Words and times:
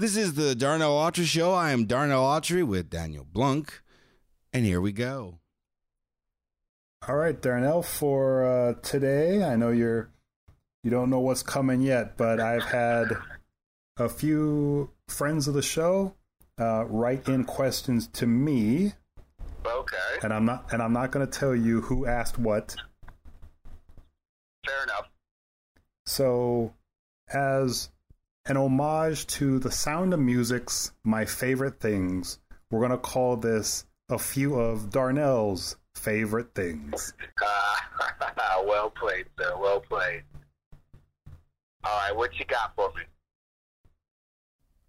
This 0.00 0.16
is 0.16 0.32
the 0.32 0.54
Darnell 0.54 0.96
Autry 0.96 1.26
Show. 1.26 1.52
I 1.52 1.72
am 1.72 1.84
Darnell 1.84 2.24
Autry 2.24 2.66
with 2.66 2.88
Daniel 2.88 3.26
Blunk, 3.30 3.82
and 4.50 4.64
here 4.64 4.80
we 4.80 4.92
go. 4.92 5.40
All 7.06 7.16
right, 7.16 7.38
Darnell, 7.38 7.82
for 7.82 8.46
uh, 8.46 8.74
today, 8.80 9.44
I 9.44 9.56
know 9.56 9.68
you're 9.68 10.08
you 10.82 10.90
don't 10.90 11.10
know 11.10 11.20
what's 11.20 11.42
coming 11.42 11.82
yet, 11.82 12.16
but 12.16 12.40
I've 12.40 12.64
had 12.64 13.08
a 13.98 14.08
few 14.08 14.88
friends 15.06 15.46
of 15.46 15.52
the 15.52 15.60
show 15.60 16.14
uh, 16.58 16.86
write 16.86 17.28
in 17.28 17.44
questions 17.44 18.06
to 18.06 18.26
me. 18.26 18.94
Okay. 19.66 19.96
And 20.22 20.32
I'm 20.32 20.46
not 20.46 20.72
and 20.72 20.80
I'm 20.80 20.94
not 20.94 21.10
going 21.10 21.28
to 21.28 21.38
tell 21.38 21.54
you 21.54 21.82
who 21.82 22.06
asked 22.06 22.38
what. 22.38 22.74
Fair 24.64 24.82
enough. 24.82 25.10
So, 26.06 26.72
as 27.28 27.90
an 28.46 28.56
homage 28.56 29.26
to 29.26 29.58
the 29.58 29.70
sound 29.70 30.14
of 30.14 30.20
music's 30.20 30.92
my 31.04 31.24
favorite 31.24 31.80
things, 31.80 32.38
we're 32.70 32.80
going 32.80 32.90
to 32.90 32.98
call 32.98 33.36
this 33.36 33.84
a 34.08 34.18
few 34.18 34.54
of 34.54 34.90
Darnell's 34.90 35.76
favorite 35.94 36.54
things. 36.54 37.12
Uh, 37.42 38.26
well 38.66 38.90
played, 38.90 39.26
sir. 39.38 39.56
Well 39.58 39.80
played. 39.80 40.22
All 41.84 41.98
right, 41.98 42.16
what 42.16 42.38
you 42.38 42.44
got 42.44 42.74
for 42.74 42.90
me? 42.96 43.02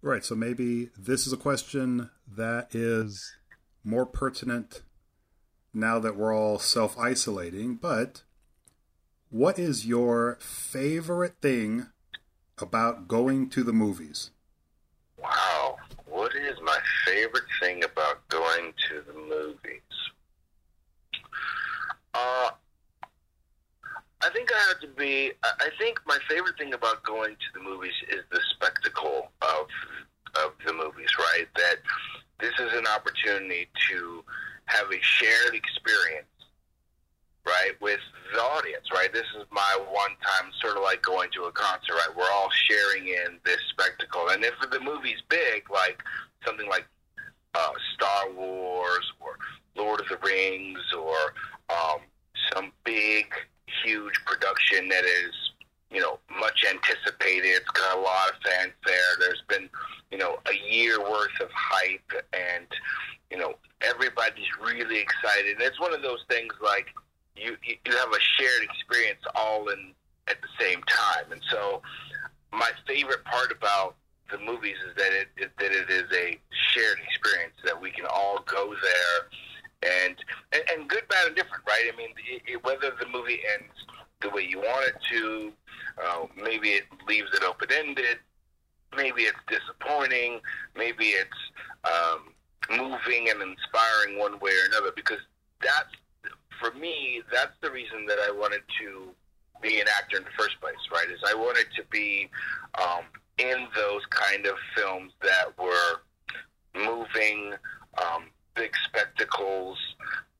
Right, 0.00 0.24
so 0.24 0.34
maybe 0.34 0.90
this 0.98 1.26
is 1.26 1.32
a 1.32 1.36
question 1.36 2.10
that 2.36 2.74
is 2.74 3.36
more 3.84 4.06
pertinent 4.06 4.82
now 5.72 5.98
that 5.98 6.16
we're 6.16 6.34
all 6.34 6.58
self 6.58 6.98
isolating, 6.98 7.76
but 7.76 8.22
what 9.30 9.58
is 9.58 9.86
your 9.86 10.38
favorite 10.40 11.36
thing 11.40 11.86
about 12.62 13.08
going 13.08 13.50
to 13.50 13.62
the 13.62 13.72
movies? 13.72 14.30
Wow, 15.20 15.76
what 16.06 16.34
is 16.34 16.56
my 16.64 16.78
favorite 17.06 17.44
thing 17.60 17.84
about 17.84 18.26
going 18.28 18.72
to 18.88 19.02
the 19.06 19.12
movies? 19.12 19.80
Uh, 22.14 22.50
I 24.22 24.30
think 24.32 24.50
I 24.52 24.58
have 24.68 24.80
to 24.80 24.88
be. 24.88 25.32
I 25.42 25.70
think 25.78 26.00
my 26.06 26.18
favorite 26.28 26.56
thing 26.56 26.74
about 26.74 27.02
going 27.02 27.34
to 27.34 27.58
the 27.58 27.60
movies 27.60 27.94
is 28.08 28.20
the 28.30 28.40
spectacle 28.54 29.32
of 29.42 29.66
of 30.44 30.52
the 30.64 30.72
movies. 30.72 31.10
Right, 31.18 31.46
that 31.56 31.76
this 32.40 32.52
is 32.58 32.72
an 32.74 32.86
opportunity 32.86 33.68
to 33.90 34.24
have 34.66 34.86
a 34.90 35.00
shared 35.00 35.54
experience. 35.54 36.26
Right 37.44 37.72
with 37.80 38.00
the 38.32 38.40
audience, 38.40 38.86
right? 38.94 39.12
This 39.12 39.26
is 39.36 39.44
my 39.50 39.78
one 39.90 40.10
time, 40.22 40.50
sort 40.60 40.76
of 40.76 40.82
like 40.84 41.02
going 41.02 41.28
to 41.34 41.44
a 41.44 41.52
concert, 41.52 41.92
right? 41.94 42.16
We're 42.16 42.30
all 42.32 42.50
sharing 42.50 43.08
in 43.08 43.38
this 43.44 43.58
spectacle, 43.70 44.28
and 44.30 44.44
if 44.44 44.54
the 44.70 44.80
movie's 44.80 45.20
big, 45.28 45.68
like 45.68 46.00
something 46.46 46.68
like 46.68 46.86
uh, 47.54 47.72
Star 47.94 48.30
Wars 48.32 49.12
or 49.20 49.36
Lord 49.76 50.00
of 50.00 50.08
the 50.08 50.18
Rings 50.24 50.80
or 50.96 51.34
um, 51.70 52.00
some 52.52 52.72
big 52.84 53.34
huge 53.84 54.14
production 54.24 54.88
that 54.88 55.04
is, 55.04 55.32
you 55.90 56.00
know, 56.00 56.18
much 56.38 56.64
anticipated. 56.68 57.46
It's 57.46 57.70
got 57.70 57.98
a 57.98 58.00
lot 58.00 58.30
of 58.30 58.36
fanfare. 58.44 59.16
There's 59.18 59.42
been, 59.48 59.68
you 60.10 60.18
know, 60.18 60.38
a 60.46 60.72
year 60.72 61.00
worth 61.00 61.40
of 61.40 61.48
hype, 61.52 62.12
and 62.32 62.66
you 63.30 63.38
know, 63.38 63.54
everybody's 63.80 64.46
really 64.62 64.98
excited. 64.98 65.56
And 65.56 65.62
it's 65.62 65.80
one 65.80 65.94
of 65.94 66.02
those 66.02 66.24
things 66.28 66.52
like 66.62 66.86
you 67.36 67.56
you 67.64 67.96
have 67.96 68.12
a 68.12 68.20
shared 68.20 68.62
experience 68.62 69.20
all 69.34 69.68
in 69.68 69.92
at 70.28 70.36
the 70.40 70.48
same 70.64 70.82
time. 70.84 71.32
And 71.32 71.40
so, 71.50 71.82
my 72.52 72.70
favorite 72.86 73.24
part 73.24 73.52
about 73.52 73.96
the 74.30 74.38
movies 74.38 74.76
is 74.88 74.94
that 74.96 75.12
it, 75.12 75.50
that 75.58 75.72
it 75.72 75.90
is 75.90 76.10
a 76.12 76.38
shared 76.72 76.98
experience 77.06 77.54
that 77.64 77.80
we 77.80 77.90
can 77.90 78.06
all 78.06 78.42
go 78.46 78.74
there 78.82 79.28
and, 79.82 80.16
and 80.52 80.62
and 80.70 80.88
good, 80.88 81.06
bad, 81.08 81.26
and 81.26 81.36
different, 81.36 81.64
right? 81.66 81.90
I 81.92 81.96
mean, 81.96 82.10
it, 82.30 82.42
it, 82.46 82.64
whether 82.64 82.92
the 82.98 83.06
movie 83.12 83.40
ends 83.58 83.74
the 84.20 84.30
way 84.30 84.42
you 84.42 84.58
want 84.58 84.88
it 84.88 84.94
to, 85.10 85.52
uh, 86.02 86.26
maybe 86.42 86.68
it 86.70 86.84
leaves 87.08 87.28
it 87.34 87.42
open 87.42 87.68
ended, 87.72 88.18
maybe 88.96 89.22
it's 89.22 89.38
disappointing, 89.48 90.40
maybe 90.76 91.06
it's 91.06 91.30
um, 91.84 92.32
moving 92.70 93.28
and 93.28 93.42
inspiring 93.42 94.18
one 94.18 94.38
way 94.38 94.52
or 94.52 94.66
another. 94.68 94.92
Because 94.94 95.18
that's 95.60 95.92
for 96.62 96.78
me, 96.78 97.22
that's 97.32 97.56
the 97.60 97.70
reason 97.70 98.06
that 98.06 98.18
I 98.26 98.30
wanted 98.30 98.62
to 98.80 99.08
be 99.60 99.80
an 99.80 99.86
actor 99.98 100.16
in 100.16 100.24
the 100.24 100.30
first 100.38 100.60
place, 100.60 100.74
right? 100.92 101.10
Is 101.10 101.20
I 101.26 101.34
wanted 101.34 101.66
to 101.76 101.82
be 101.90 102.28
um, 102.80 103.04
in 103.38 103.66
those 103.74 104.02
kind 104.10 104.46
of 104.46 104.54
films 104.76 105.12
that 105.22 105.58
were 105.58 106.02
moving. 106.74 107.54
Um, 107.98 108.24
big 108.54 108.72
spectacles, 108.84 109.78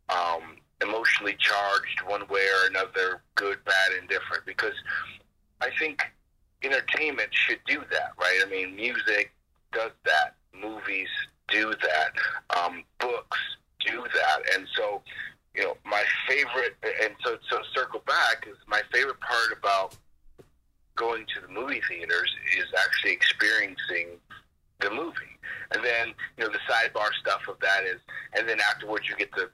um, 0.08 0.56
emotionally 0.82 1.36
charged 1.38 2.02
one 2.06 2.26
way 2.28 2.40
or 2.40 2.68
another, 2.68 3.22
good, 3.34 3.64
bad, 3.64 3.92
indifferent. 4.00 4.44
Because 4.46 4.74
I 5.60 5.70
think 5.78 6.02
entertainment 6.62 7.28
should 7.32 7.60
do 7.66 7.82
that, 7.90 8.12
right? 8.18 8.40
I 8.44 8.50
mean, 8.50 8.76
music 8.76 9.32
does 9.72 9.92
that, 10.04 10.34
movies 10.58 11.08
do 11.48 11.72
that, 11.82 12.58
um, 12.58 12.84
books 12.98 13.38
do 13.84 14.04
that, 14.14 14.54
and 14.54 14.66
so 14.76 15.02
you 15.54 15.62
know 15.62 15.76
my 15.84 16.04
favorite. 16.28 16.76
And 17.02 17.14
so, 17.24 17.36
so 17.50 17.58
circle 17.74 18.02
back 18.06 18.46
is 18.48 18.56
my 18.66 18.82
favorite 18.92 19.20
part 19.20 19.56
about 19.56 19.96
going 20.94 21.24
to 21.34 21.40
the 21.40 21.48
movie 21.48 21.80
theaters 21.88 22.30
is 22.56 22.66
actually 22.84 23.12
experiencing 23.12 24.18
the 24.80 24.90
movie. 24.90 25.38
And 25.74 25.82
then, 25.82 26.08
you 26.36 26.44
know, 26.44 26.50
the 26.50 26.58
sidebar 26.70 27.08
stuff 27.20 27.42
of 27.48 27.56
that 27.60 27.84
is, 27.84 28.00
and 28.36 28.48
then 28.48 28.58
afterwards 28.60 29.08
you 29.08 29.16
get 29.16 29.32
to, 29.34 29.48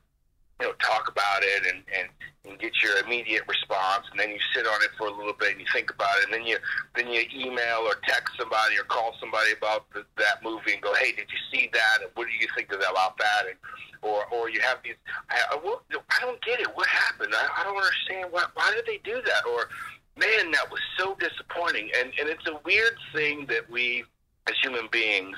you 0.60 0.66
know, 0.66 0.72
talk 0.80 1.08
about 1.08 1.42
it 1.42 1.66
and, 1.72 1.82
and, 1.94 2.08
and 2.48 2.58
get 2.58 2.72
your 2.82 2.98
immediate 3.04 3.42
response. 3.46 4.06
And 4.10 4.18
then 4.18 4.30
you 4.30 4.38
sit 4.54 4.66
on 4.66 4.82
it 4.82 4.90
for 4.98 5.06
a 5.06 5.14
little 5.14 5.32
bit 5.38 5.52
and 5.52 5.60
you 5.60 5.66
think 5.72 5.90
about 5.90 6.18
it. 6.18 6.24
And 6.24 6.34
then 6.34 6.46
you, 6.46 6.58
then 6.96 7.08
you 7.08 7.22
email 7.34 7.86
or 7.86 7.94
text 8.06 8.34
somebody 8.38 8.76
or 8.76 8.84
call 8.84 9.14
somebody 9.20 9.52
about 9.52 9.88
the, 9.94 10.04
that 10.16 10.42
movie 10.42 10.72
and 10.72 10.82
go, 10.82 10.92
hey, 10.94 11.12
did 11.12 11.26
you 11.30 11.38
see 11.52 11.70
that? 11.72 12.02
And 12.02 12.10
what 12.14 12.26
do 12.26 12.34
you 12.40 12.48
think 12.56 12.72
about 12.72 13.16
that? 13.18 13.46
And, 13.46 13.56
or, 14.02 14.26
or 14.32 14.50
you 14.50 14.60
have 14.60 14.78
these, 14.82 14.94
I, 15.30 15.58
well, 15.62 15.82
I 15.90 16.20
don't 16.20 16.42
get 16.42 16.60
it. 16.60 16.68
What 16.74 16.86
happened? 16.88 17.34
I, 17.34 17.48
I 17.60 17.64
don't 17.64 17.76
understand. 17.76 18.28
Why, 18.30 18.44
why 18.54 18.72
did 18.74 18.86
they 18.86 18.98
do 19.04 19.20
that? 19.22 19.46
Or, 19.46 19.68
man, 20.16 20.50
that 20.52 20.70
was 20.70 20.80
so 20.98 21.16
disappointing. 21.20 21.90
And, 21.96 22.12
and 22.18 22.28
it's 22.28 22.46
a 22.46 22.58
weird 22.64 22.96
thing 23.12 23.46
that 23.46 23.70
we, 23.70 24.04
as 24.48 24.54
human 24.62 24.88
beings, 24.90 25.36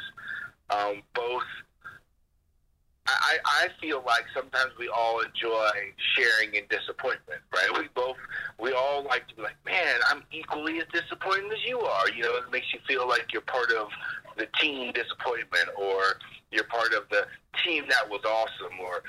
um, 0.70 1.02
both. 1.14 1.42
I, 3.20 3.38
I 3.44 3.68
feel 3.80 4.02
like 4.06 4.24
sometimes 4.34 4.72
we 4.78 4.88
all 4.88 5.20
enjoy 5.20 5.70
sharing 6.16 6.54
in 6.54 6.64
disappointment, 6.70 7.40
right? 7.52 7.70
We 7.78 7.88
both, 7.94 8.16
we 8.58 8.72
all 8.72 9.04
like 9.04 9.26
to 9.28 9.34
be 9.34 9.42
like, 9.42 9.56
man, 9.64 9.96
I'm 10.08 10.22
equally 10.32 10.78
as 10.78 10.86
disappointed 10.92 11.52
as 11.52 11.64
you 11.66 11.80
are. 11.80 12.08
You 12.10 12.24
know, 12.24 12.36
it 12.36 12.50
makes 12.52 12.72
you 12.72 12.80
feel 12.86 13.08
like 13.08 13.32
you're 13.32 13.42
part 13.42 13.72
of 13.72 13.88
the 14.36 14.46
team 14.60 14.92
disappointment, 14.92 15.68
or 15.76 16.18
you're 16.50 16.64
part 16.64 16.92
of 16.94 17.08
the 17.10 17.26
team 17.64 17.84
that 17.88 18.08
was 18.08 18.20
awesome, 18.24 18.78
or 18.80 19.02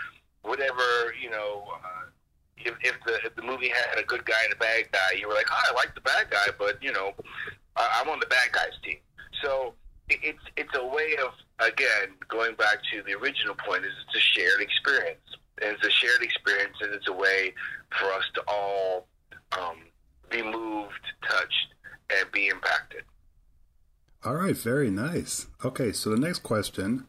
whatever. 0.44 1.14
You 1.22 1.30
know, 1.30 1.64
uh, 1.74 2.06
if, 2.58 2.76
if 2.82 2.96
the 3.06 3.20
if 3.26 3.36
the 3.36 3.42
movie 3.42 3.70
had 3.70 4.00
a 4.00 4.04
good 4.04 4.26
guy 4.26 4.44
and 4.44 4.54
a 4.54 4.58
bad 4.58 4.92
guy, 4.92 5.18
you 5.20 5.28
were 5.28 5.34
like, 5.34 5.48
oh, 5.52 5.62
I 5.70 5.74
like 5.76 5.96
the 5.96 6.02
bad 6.02 6.30
guy, 6.30 6.48
but 6.58 6.82
you 6.82 6.92
know, 6.92 7.14
I, 7.76 8.02
I'm 8.02 8.10
on 8.10 8.20
the 8.20 8.28
bad 8.28 8.52
guy's 8.52 8.78
team. 8.84 8.98
So 9.44 9.74
it's 10.10 10.44
it's 10.58 10.76
a 10.76 10.86
way 10.86 11.16
of 11.24 11.32
again 11.60 12.16
going 12.28 12.56
back 12.56 12.78
to 12.92 13.02
the 13.04 13.14
original 13.14 13.56
point 13.56 13.86
is 13.86 13.92
it's 14.08 14.18
a 14.18 14.20
shared 14.20 14.62
experience. 14.62 15.20
And 15.62 15.76
it's 15.76 15.86
a 15.86 15.92
shared 15.92 16.24
experience 16.24 16.76
and 16.82 16.94
it's 16.94 17.08
a 17.08 17.14
way 17.14 17.54
for 17.98 18.06
us 18.14 18.24
to 18.34 18.44
all 18.48 19.08
um, 19.52 19.78
be 20.30 20.42
moved 20.42 21.06
touched 21.22 21.76
and 22.10 22.32
be 22.32 22.48
impacted. 22.48 23.04
All 24.24 24.36
right 24.36 24.58
very 24.58 24.90
nice. 24.90 25.48
Okay 25.64 25.92
so 25.92 26.10
the 26.10 26.20
next 26.20 26.40
question. 26.40 27.08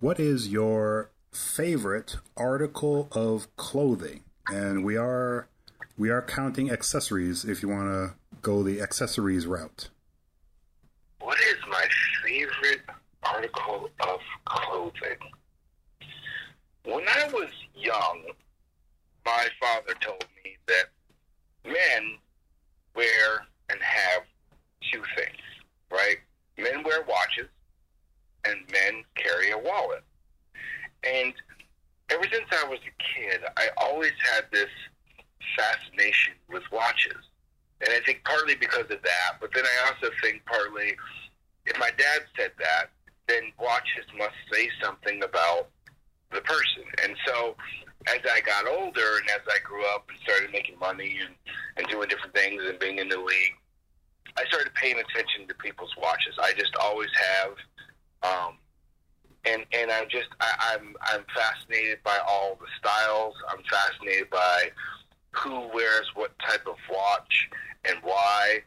What 0.00 0.20
is 0.20 0.48
your 0.48 1.10
favorite 1.32 2.16
article 2.36 3.08
of 3.12 3.54
clothing? 3.56 4.22
And 4.48 4.84
we 4.84 4.96
are 4.96 5.48
we 5.98 6.10
are 6.10 6.22
counting 6.22 6.70
accessories 6.70 7.44
if 7.44 7.62
you 7.62 7.68
want 7.68 7.88
to 7.88 8.14
go 8.40 8.62
the 8.62 8.80
accessories 8.80 9.46
route 9.46 9.90
what 11.28 11.38
is 11.40 11.56
my 11.68 11.84
favorite 12.24 12.80
article 13.38 13.88
of 14.00 14.20
clothing? 14.46 15.18
When 16.84 17.04
I 17.06 17.28
was 17.32 17.50
young, 17.74 18.24
my 19.24 19.46
father 19.60 19.94
told 20.00 20.24
me 20.44 20.56
that 20.66 20.86
men 21.64 22.18
wear 22.96 23.46
and 23.70 23.78
have 23.80 24.22
two 24.92 25.02
things, 25.16 25.42
right? 25.92 26.16
Men 26.56 26.82
wear 26.82 27.02
watches 27.02 27.48
and 28.44 28.56
men 28.72 29.04
carry 29.14 29.52
a 29.52 29.58
wallet. 29.58 30.02
And 31.04 31.32
ever 32.10 32.24
since 32.32 32.46
I 32.50 32.66
was 32.68 32.80
a 32.80 33.02
kid, 33.02 33.42
I 33.56 33.68
always 33.76 34.12
had 34.32 34.46
this 34.50 34.70
fascination 35.56 36.34
with 36.50 36.64
watches. 36.72 37.22
And 37.80 37.90
I 37.90 38.00
think 38.04 38.24
partly 38.24 38.56
because 38.56 38.90
of 38.90 39.02
that, 39.02 39.38
but 39.40 39.50
then 39.54 39.64
I 39.64 39.90
also 39.90 40.12
think 40.20 40.44
partly 40.46 40.96
if 41.66 41.78
my 41.78 41.90
dad 41.96 42.22
said 42.36 42.50
that, 42.58 42.90
watches 43.68 44.08
must 44.16 44.36
say 44.50 44.68
something 44.82 45.22
about 45.22 45.68
the 46.32 46.40
person. 46.40 46.84
And 47.04 47.14
so 47.26 47.54
as 48.06 48.20
I 48.24 48.40
got 48.40 48.66
older 48.66 49.18
and 49.20 49.28
as 49.30 49.44
I 49.48 49.58
grew 49.62 49.84
up 49.94 50.08
and 50.08 50.18
started 50.20 50.50
making 50.52 50.78
money 50.78 51.18
and, 51.24 51.34
and 51.76 51.86
doing 51.88 52.08
different 52.08 52.34
things 52.34 52.62
and 52.64 52.78
being 52.78 52.98
in 52.98 53.08
the 53.08 53.20
league, 53.20 53.56
I 54.36 54.44
started 54.46 54.72
paying 54.74 54.96
attention 54.98 55.46
to 55.48 55.54
people's 55.54 55.94
watches. 56.00 56.34
I 56.40 56.52
just 56.56 56.74
always 56.76 57.10
have. 57.14 57.52
Um, 58.22 58.54
and 59.44 59.64
and 59.72 59.90
I'm 59.90 60.08
just 60.08 60.28
I, 60.40 60.74
I'm 60.74 60.96
I'm 61.02 61.24
fascinated 61.34 61.98
by 62.04 62.18
all 62.26 62.58
the 62.60 62.66
styles. 62.78 63.34
I'm 63.48 63.62
fascinated 63.70 64.30
by 64.30 64.70
who 65.32 65.68
wears 65.72 66.06
what 66.14 66.32
type 66.40 66.66
of 66.66 66.76
watch 66.90 67.48
and 67.84 67.98
why. 68.02 68.62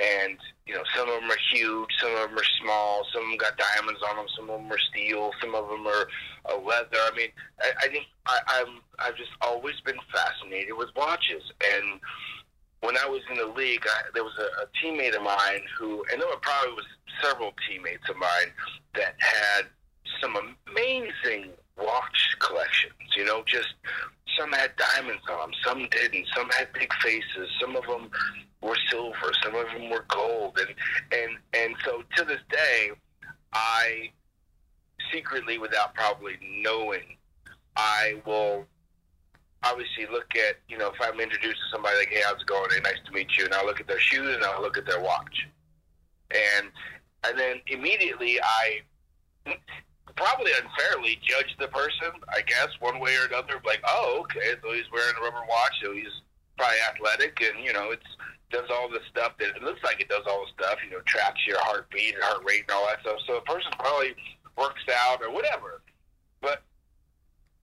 And 0.00 0.38
you 0.66 0.74
know, 0.74 0.82
some 0.96 1.08
of 1.08 1.20
them 1.20 1.30
are 1.30 1.38
huge, 1.52 1.90
some 2.00 2.10
of 2.12 2.30
them 2.30 2.38
are 2.38 2.50
small, 2.62 3.06
some 3.12 3.22
of 3.22 3.28
them 3.28 3.36
got 3.36 3.56
diamonds 3.56 4.00
on 4.08 4.16
them, 4.16 4.26
some 4.34 4.50
of 4.50 4.60
them 4.60 4.72
are 4.72 4.78
steel, 4.78 5.30
some 5.40 5.54
of 5.54 5.68
them 5.68 5.86
are 5.86 6.08
uh, 6.50 6.58
leather. 6.58 6.98
I 7.04 7.10
mean, 7.16 7.28
I, 7.60 7.72
I 7.84 7.88
think 7.88 8.06
I, 8.26 8.38
I'm 8.48 8.80
I've 8.98 9.16
just 9.16 9.30
always 9.40 9.78
been 9.84 9.98
fascinated 10.12 10.76
with 10.76 10.88
watches. 10.96 11.42
And 11.74 12.00
when 12.80 12.96
I 12.96 13.06
was 13.06 13.22
in 13.30 13.36
the 13.36 13.46
league, 13.46 13.84
I, 13.86 14.02
there 14.14 14.24
was 14.24 14.36
a, 14.38 14.62
a 14.62 14.66
teammate 14.82 15.16
of 15.16 15.22
mine 15.22 15.62
who, 15.78 16.04
and 16.10 16.20
there 16.20 16.28
were 16.28 16.40
probably 16.40 16.72
was 16.74 16.86
several 17.22 17.52
teammates 17.68 18.08
of 18.08 18.16
mine 18.16 18.50
that 18.94 19.14
had 19.18 19.66
some 20.20 20.36
amazing 20.36 21.50
watch 21.76 22.36
collections. 22.40 22.94
You 23.16 23.24
know, 23.24 23.42
just 23.46 23.74
some 24.38 24.52
had 24.52 24.72
diamonds 24.76 25.22
on 25.30 25.38
them, 25.38 25.50
some 25.64 25.88
didn't. 25.90 26.26
Some 26.34 26.48
had 26.50 26.72
big 26.72 26.92
faces. 27.02 27.48
Some 27.60 27.76
of 27.76 27.84
them 27.86 28.10
silver. 28.94 29.32
Some 29.42 29.54
of 29.54 29.66
them 29.66 29.90
were 29.90 30.04
gold. 30.08 30.58
And 30.58 30.74
and 31.12 31.38
and 31.54 31.74
so 31.84 32.02
to 32.16 32.24
this 32.24 32.40
day, 32.50 32.90
I 33.52 34.10
secretly, 35.12 35.58
without 35.58 35.94
probably 35.94 36.38
knowing, 36.62 37.16
I 37.76 38.22
will 38.26 38.66
obviously 39.62 40.06
look 40.12 40.36
at 40.36 40.56
you 40.68 40.78
know 40.78 40.90
if 40.90 41.00
I'm 41.00 41.20
introduced 41.20 41.56
to 41.56 41.72
somebody 41.72 41.98
like, 41.98 42.08
hey, 42.08 42.22
how's 42.24 42.40
it 42.40 42.46
going? 42.46 42.70
Hey, 42.70 42.80
nice 42.80 43.00
to 43.06 43.12
meet 43.12 43.36
you. 43.36 43.44
And 43.44 43.54
I'll 43.54 43.66
look 43.66 43.80
at 43.80 43.86
their 43.86 44.00
shoes 44.00 44.34
and 44.34 44.44
I'll 44.44 44.62
look 44.62 44.78
at 44.78 44.86
their 44.86 45.00
watch, 45.00 45.46
and 46.30 46.70
and 47.24 47.38
then 47.38 47.56
immediately 47.68 48.38
I 48.42 48.82
probably 50.16 50.52
unfairly 50.62 51.18
judge 51.22 51.56
the 51.58 51.66
person, 51.68 52.12
I 52.28 52.42
guess, 52.42 52.68
one 52.78 53.00
way 53.00 53.16
or 53.16 53.26
another. 53.26 53.60
Like, 53.64 53.80
oh, 53.84 54.20
okay, 54.22 54.54
so 54.62 54.72
he's 54.72 54.90
wearing 54.92 55.14
a 55.20 55.24
rubber 55.24 55.44
watch, 55.48 55.72
so 55.82 55.92
he's 55.92 56.06
probably 56.56 56.76
athletic, 56.88 57.40
and 57.40 57.64
you 57.64 57.72
know, 57.72 57.90
it's 57.90 58.06
does 58.54 58.70
all 58.70 58.88
the 58.88 59.00
stuff 59.10 59.34
that 59.38 59.56
it 59.56 59.62
looks 59.62 59.82
like 59.82 60.00
it 60.00 60.08
does 60.08 60.22
all 60.30 60.46
the 60.46 60.62
stuff. 60.62 60.78
You 60.84 60.96
know, 60.96 61.02
tracks 61.04 61.40
your 61.46 61.58
heartbeat 61.60 62.14
and 62.14 62.22
heart 62.22 62.44
rate 62.46 62.62
and 62.62 62.70
all 62.70 62.86
that 62.86 63.00
stuff. 63.00 63.18
So 63.26 63.34
the 63.34 63.52
person 63.52 63.72
probably 63.78 64.14
works 64.56 64.86
out 65.10 65.20
or 65.22 65.32
whatever. 65.34 65.82
But 66.40 66.62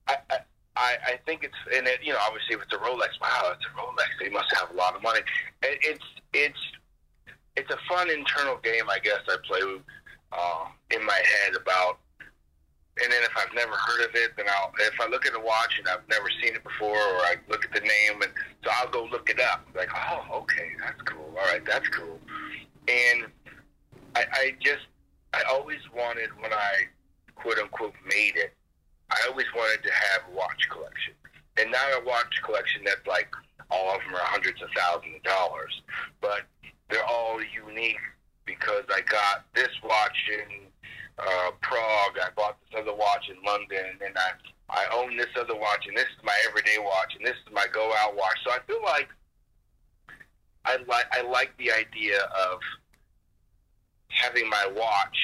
I, 0.08 0.18
I 0.30 0.38
I, 0.76 0.96
I 1.06 1.20
think 1.26 1.44
it's 1.44 1.56
and 1.76 1.88
it, 1.88 2.00
you 2.04 2.12
know 2.12 2.20
obviously 2.28 2.56
if 2.56 2.62
it's 2.62 2.74
a 2.74 2.78
Rolex, 2.78 3.16
wow, 3.22 3.56
it's 3.56 3.66
a 3.66 3.72
Rolex. 3.80 4.12
They 4.20 4.30
must 4.30 4.54
have 4.60 4.72
a 4.72 4.74
lot 4.74 4.96
of 4.96 5.02
money. 5.02 5.22
It, 5.64 5.80
it's 5.82 6.06
it's 6.34 6.60
it's 7.56 7.72
a 7.72 7.78
fun 7.88 8.10
internal 8.10 8.58
game, 8.58 8.90
I 8.90 9.00
guess. 9.00 9.20
I 9.28 9.36
play 9.48 9.62
uh, 10.32 10.66
in 10.92 11.06
my 11.06 11.22
head 11.44 11.56
about 11.56 12.00
and 13.04 13.12
then 13.12 13.24
if 13.24 13.32
I've 13.38 13.54
never 13.54 13.74
heard 13.74 14.06
of 14.06 14.16
it, 14.16 14.32
then 14.38 14.46
I'll 14.50 14.72
if 14.80 15.00
I 15.00 15.08
look 15.08 15.26
at 15.26 15.34
a 15.36 15.40
watch 15.40 15.78
and 15.80 15.88
I've 15.88 16.08
never 16.10 16.30
seen 16.42 16.56
it 16.56 16.64
before, 16.64 16.96
or 16.96 17.20
I 17.26 17.36
look 17.50 17.66
at 17.66 17.74
the 17.74 17.82
name, 17.82 18.22
and 18.22 18.32
so 18.64 18.72
I'll 18.74 18.90
go 18.90 19.06
look 19.06 19.30
it 19.30 19.40
up. 19.40 19.68
Like, 19.76 19.90
oh, 19.96 20.42
okay, 20.44 20.72
that's 20.80 21.02
cool. 21.04 21.34
All 21.38 21.46
right, 21.52 21.64
that's 21.66 21.88
cool. 21.90 22.20
And 22.88 23.26
I, 24.16 24.26
I 24.34 24.56
just 24.60 24.86
I 25.34 25.44
always 25.50 25.80
wanted 25.96 26.30
when 26.40 26.54
I 26.54 26.88
quote 27.36 27.58
unquote 27.60 27.94
made 28.06 28.36
it, 28.36 28.54
I 29.10 29.18
always 29.30 29.48
wanted 29.56 29.84
to 29.84 29.92
have 29.92 30.22
a 30.32 30.36
watch 30.36 30.70
collection, 30.70 31.14
and 31.58 31.72
not 31.72 32.02
a 32.02 32.06
watch 32.06 32.42
collection 32.44 32.84
that's 32.86 33.06
like 33.08 33.30
all 33.70 33.96
of 33.96 34.02
them 34.02 34.16
are 34.16 34.26
hundreds 34.26 34.62
of 34.62 34.70
thousands 34.76 35.16
of 35.16 35.24
dollars, 35.24 35.82
but 36.20 36.42
they're 36.90 37.06
all 37.06 37.40
unique 37.42 38.00
because 38.46 38.84
I 38.94 39.02
got 39.02 39.46
this 39.56 39.70
watch 39.84 40.30
in 40.30 40.68
uh, 41.22 41.52
Prague. 41.62 42.18
I 42.22 42.30
bought 42.36 42.58
this 42.62 42.82
other 42.82 42.96
watch 42.96 43.30
in 43.30 43.38
London, 43.46 43.98
and 44.06 44.16
I 44.18 44.32
I 44.70 44.86
own 44.94 45.18
this 45.18 45.28
other 45.38 45.56
watch, 45.56 45.86
and 45.88 45.96
this 45.96 46.06
is 46.06 46.24
my 46.24 46.36
everyday 46.48 46.78
watch, 46.80 47.14
and 47.16 47.26
this 47.26 47.36
is 47.46 47.54
my 47.54 47.66
go 47.72 47.94
out 48.00 48.16
watch. 48.16 48.38
So 48.44 48.52
I 48.52 48.60
feel 48.66 48.82
like 48.84 49.10
I 50.66 50.78
like 50.88 51.06
I 51.12 51.22
like 51.22 51.56
the 51.58 51.72
idea 51.72 52.20
of 52.20 52.60
having 54.10 54.50
my 54.50 54.66
watch 54.76 55.18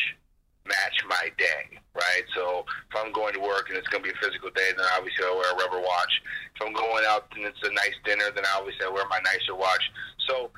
match 0.65 0.99
my 1.07 1.31
day, 1.38 1.79
right? 1.95 2.23
So 2.35 2.65
if 2.67 2.95
I'm 2.95 3.13
going 3.13 3.33
to 3.33 3.39
work 3.39 3.69
and 3.69 3.77
it's 3.77 3.88
going 3.88 4.03
to 4.03 4.09
be 4.09 4.15
a 4.15 4.19
physical 4.21 4.49
day, 4.51 4.71
then 4.75 4.85
obviously 4.97 5.23
I 5.23 5.31
wear 5.31 5.53
a 5.53 5.55
rubber 5.55 5.79
watch. 5.79 6.13
If 6.55 6.67
I'm 6.67 6.73
going 6.73 7.05
out 7.07 7.31
and 7.35 7.45
it's 7.45 7.63
a 7.63 7.71
nice 7.71 7.95
dinner, 8.03 8.29
then 8.35 8.44
obviously 8.55 8.85
I 8.85 8.89
wear 8.89 9.07
my 9.07 9.19
nicer 9.23 9.55
watch. 9.55 9.81
So 10.27 10.51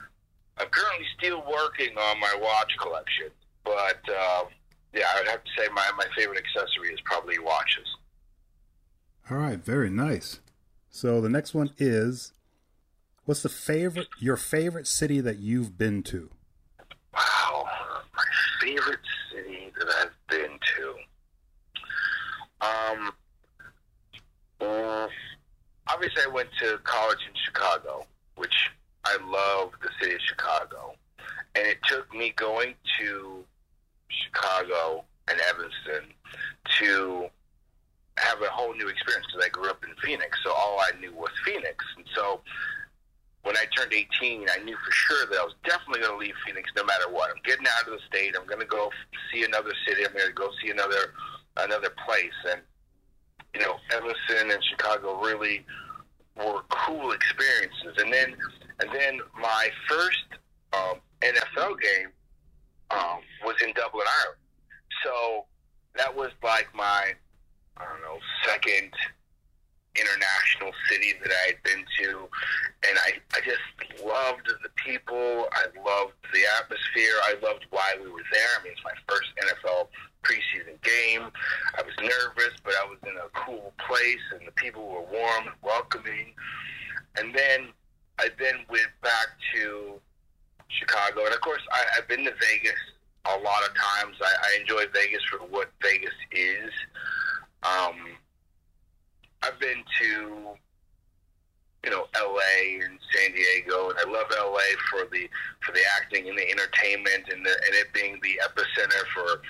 I'm 0.57 0.67
currently 0.69 1.05
still 1.17 1.43
working 1.45 1.95
on 1.95 2.19
my 2.19 2.35
watch 2.41 2.73
collection, 2.81 3.29
but. 3.63 4.01
Uh, 4.09 4.45
yeah, 4.93 5.05
I 5.13 5.19
would 5.19 5.29
have 5.29 5.43
to 5.43 5.49
say 5.57 5.67
my, 5.73 5.85
my 5.97 6.05
favorite 6.15 6.39
accessory 6.39 6.93
is 6.93 6.99
probably 7.03 7.39
watches. 7.39 7.87
All 9.29 9.37
right, 9.37 9.63
very 9.63 9.89
nice. 9.89 10.39
So 10.89 11.21
the 11.21 11.29
next 11.29 11.53
one 11.53 11.71
is 11.77 12.33
what's 13.25 13.43
the 13.43 13.49
favorite 13.49 14.07
your 14.19 14.37
favorite 14.37 14.87
city 14.87 15.21
that 15.21 15.37
you've 15.37 15.77
been 15.77 16.01
to? 16.03 16.29
Wow, 17.13 17.65
my 18.15 18.23
favorite 18.61 18.99
city 19.31 19.71
that 19.77 19.87
I've 20.01 20.27
been 20.29 20.57
to. 20.77 20.95
Um, 22.61 23.11
well, 24.59 25.09
obviously 25.87 26.23
I 26.23 26.27
went 26.27 26.49
to 26.61 26.79
college 26.83 27.19
in 27.27 27.33
Chicago, 27.45 28.05
which 28.35 28.71
I 29.05 29.17
love 29.23 29.71
the 29.81 29.89
city 30.01 30.15
of 30.15 30.21
Chicago, 30.27 30.95
and 31.55 31.67
it 31.67 31.77
took 31.87 32.11
me 32.13 32.33
going 32.35 32.73
to 32.99 33.45
Chicago 34.09 35.03
and 35.27 35.39
Evanston 35.49 36.13
to 36.79 37.29
have 38.17 38.41
a 38.41 38.49
whole 38.49 38.73
new 38.73 38.87
experience 38.87 39.27
because 39.31 39.45
I 39.45 39.49
grew 39.49 39.69
up 39.69 39.83
in 39.83 39.95
Phoenix, 40.03 40.37
so 40.43 40.51
all 40.51 40.79
I 40.79 40.99
knew 40.99 41.13
was 41.13 41.31
Phoenix. 41.45 41.85
And 41.95 42.05
so 42.13 42.41
when 43.43 43.55
I 43.55 43.65
turned 43.75 43.93
18, 43.93 44.47
I 44.53 44.63
knew 44.63 44.75
for 44.75 44.91
sure 44.91 45.25
that 45.27 45.39
I 45.39 45.43
was 45.43 45.55
definitely 45.63 46.01
going 46.01 46.13
to 46.13 46.17
leave 46.17 46.35
Phoenix 46.45 46.69
no 46.75 46.83
matter 46.83 47.09
what. 47.09 47.29
I'm 47.29 47.41
getting 47.45 47.65
out 47.67 47.87
of 47.87 47.93
the 47.93 47.99
state. 48.07 48.35
I'm 48.37 48.45
going 48.45 48.59
to 48.59 48.65
go 48.65 48.91
see 49.31 49.43
another 49.43 49.71
city. 49.87 50.05
I'm 50.05 50.13
going 50.13 50.27
to 50.27 50.33
go 50.33 50.49
see 50.61 50.71
another 50.71 51.13
another 51.57 51.89
place. 52.05 52.35
And 52.51 52.61
you 53.53 53.61
know, 53.61 53.75
Evanston 53.91 54.51
and 54.51 54.63
Chicago 54.63 55.19
really 55.21 55.65
were 56.35 56.61
cool 56.69 57.11
experiences. 57.11 57.95
And 57.97 58.11
then 58.11 58.35
and 58.81 58.89
then 58.91 59.19
my 59.39 59.69
first 59.87 60.25
um, 60.73 60.99
NFL 61.21 61.79
game 61.79 62.09
um, 62.91 63.19
was 63.45 63.55
in 63.61 63.73
Dublin, 63.73 64.05
Ireland. 64.21 64.41
So 65.03 65.45
that 65.95 66.15
was 66.15 66.31
like 66.43 66.67
my, 66.73 67.13
I 67.77 67.85
don't 67.85 68.01
know, 68.01 68.19
second 68.45 68.91
international 69.95 70.71
city 70.89 71.13
that 71.21 71.31
I 71.31 71.45
had 71.51 71.63
been 71.63 71.83
to, 71.99 72.29
and 72.87 72.97
I 72.99 73.19
I 73.35 73.41
just 73.41 74.03
loved 74.03 74.47
the 74.47 74.69
people. 74.75 75.49
I 75.51 75.65
loved 75.83 76.13
the 76.31 76.43
atmosphere. 76.61 77.15
I 77.23 77.35
loved 77.43 77.65
why 77.69 77.95
we 78.01 78.09
were 78.09 78.25
there. 78.31 78.51
I 78.59 78.63
mean, 78.63 78.73
it's 78.73 78.83
my 78.83 78.95
first 79.07 79.29
NFL 79.41 79.87
preseason 80.23 80.79
game. 80.81 81.31
I 81.77 81.81
was 81.81 81.95
nervous, 81.99 82.53
but 82.63 82.73
I 82.81 82.87
was 82.87 82.99
in 83.03 83.17
a 83.17 83.29
cool 83.33 83.73
place, 83.87 84.23
and 84.37 84.47
the 84.47 84.51
people 84.53 84.87
were 84.87 85.01
warm 85.01 85.47
and 85.47 85.55
welcoming. 85.61 86.33
And 87.17 87.33
then 87.33 87.69
I 88.19 88.29
then 88.37 88.65
went 88.69 88.91
back 89.01 89.27
to 89.55 89.99
Chicago, 90.69 91.25
and 91.25 91.33
of 91.33 91.41
course, 91.41 91.61
I, 91.71 91.83
I've 91.97 92.07
been 92.07 92.23
to 92.25 92.33
Vegas 92.39 92.79
a 93.25 93.37
lot 93.39 93.63
of 93.67 93.75
times. 93.75 94.15
I, 94.21 94.25
I 94.25 94.61
enjoy 94.61 94.85
Vegas 94.93 95.23
for 95.29 95.39
what 95.39 95.71
Vegas 95.81 96.13
is. 96.31 96.71
Um, 97.63 98.15
I've 99.43 99.59
been 99.59 99.83
to 100.01 100.57
you 101.83 101.89
know 101.89 102.05
L.A. 102.15 102.79
and 102.83 102.99
San 103.13 103.33
Diego, 103.33 103.89
and 103.89 103.99
I 103.99 104.09
love 104.09 104.27
L.A. 104.37 104.75
for 104.89 105.09
the 105.11 105.29
for 105.65 105.71
the 105.71 105.81
acting 105.97 106.29
and 106.29 106.37
the 106.37 106.49
entertainment, 106.49 107.25
and 107.31 107.45
the, 107.45 107.51
and 107.51 107.75
it 107.75 107.93
being 107.93 108.19
the 108.21 108.39
epicenter 108.43 109.05
for 109.13 109.41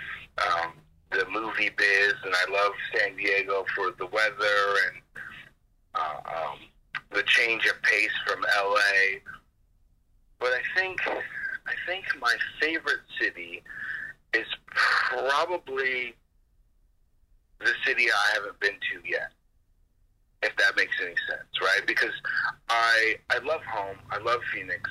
um, 0.47 0.73
the 1.11 1.25
movie 1.29 1.71
biz, 1.75 2.13
and 2.23 2.33
I 2.33 2.51
love 2.51 2.73
San 2.95 3.15
Diego 3.15 3.65
for 3.75 3.91
the 3.97 4.05
weather 4.07 4.59
and 4.87 5.25
uh, 5.95 6.19
um, 6.25 6.59
the 7.11 7.23
change 7.23 7.65
of 7.65 7.81
pace 7.81 8.11
from 8.25 8.43
L.A. 8.57 9.21
But 10.39 10.49
I 10.49 10.61
think 10.79 11.01
I 11.07 11.73
think 11.85 12.05
my 12.19 12.35
favorite 12.59 13.01
city 13.19 13.61
is 14.33 14.47
probably 14.67 16.13
the 17.59 17.73
city 17.85 18.07
I 18.11 18.33
haven't 18.35 18.59
been 18.59 18.71
to 18.73 19.09
yet. 19.09 19.31
If 20.41 20.55
that 20.55 20.77
makes 20.77 20.95
any 21.01 21.15
sense, 21.29 21.49
right? 21.61 21.85
Because 21.85 22.13
I 22.69 23.15
I 23.29 23.39
love 23.39 23.61
home, 23.63 23.97
I 24.11 24.19
love 24.19 24.39
Phoenix, 24.53 24.89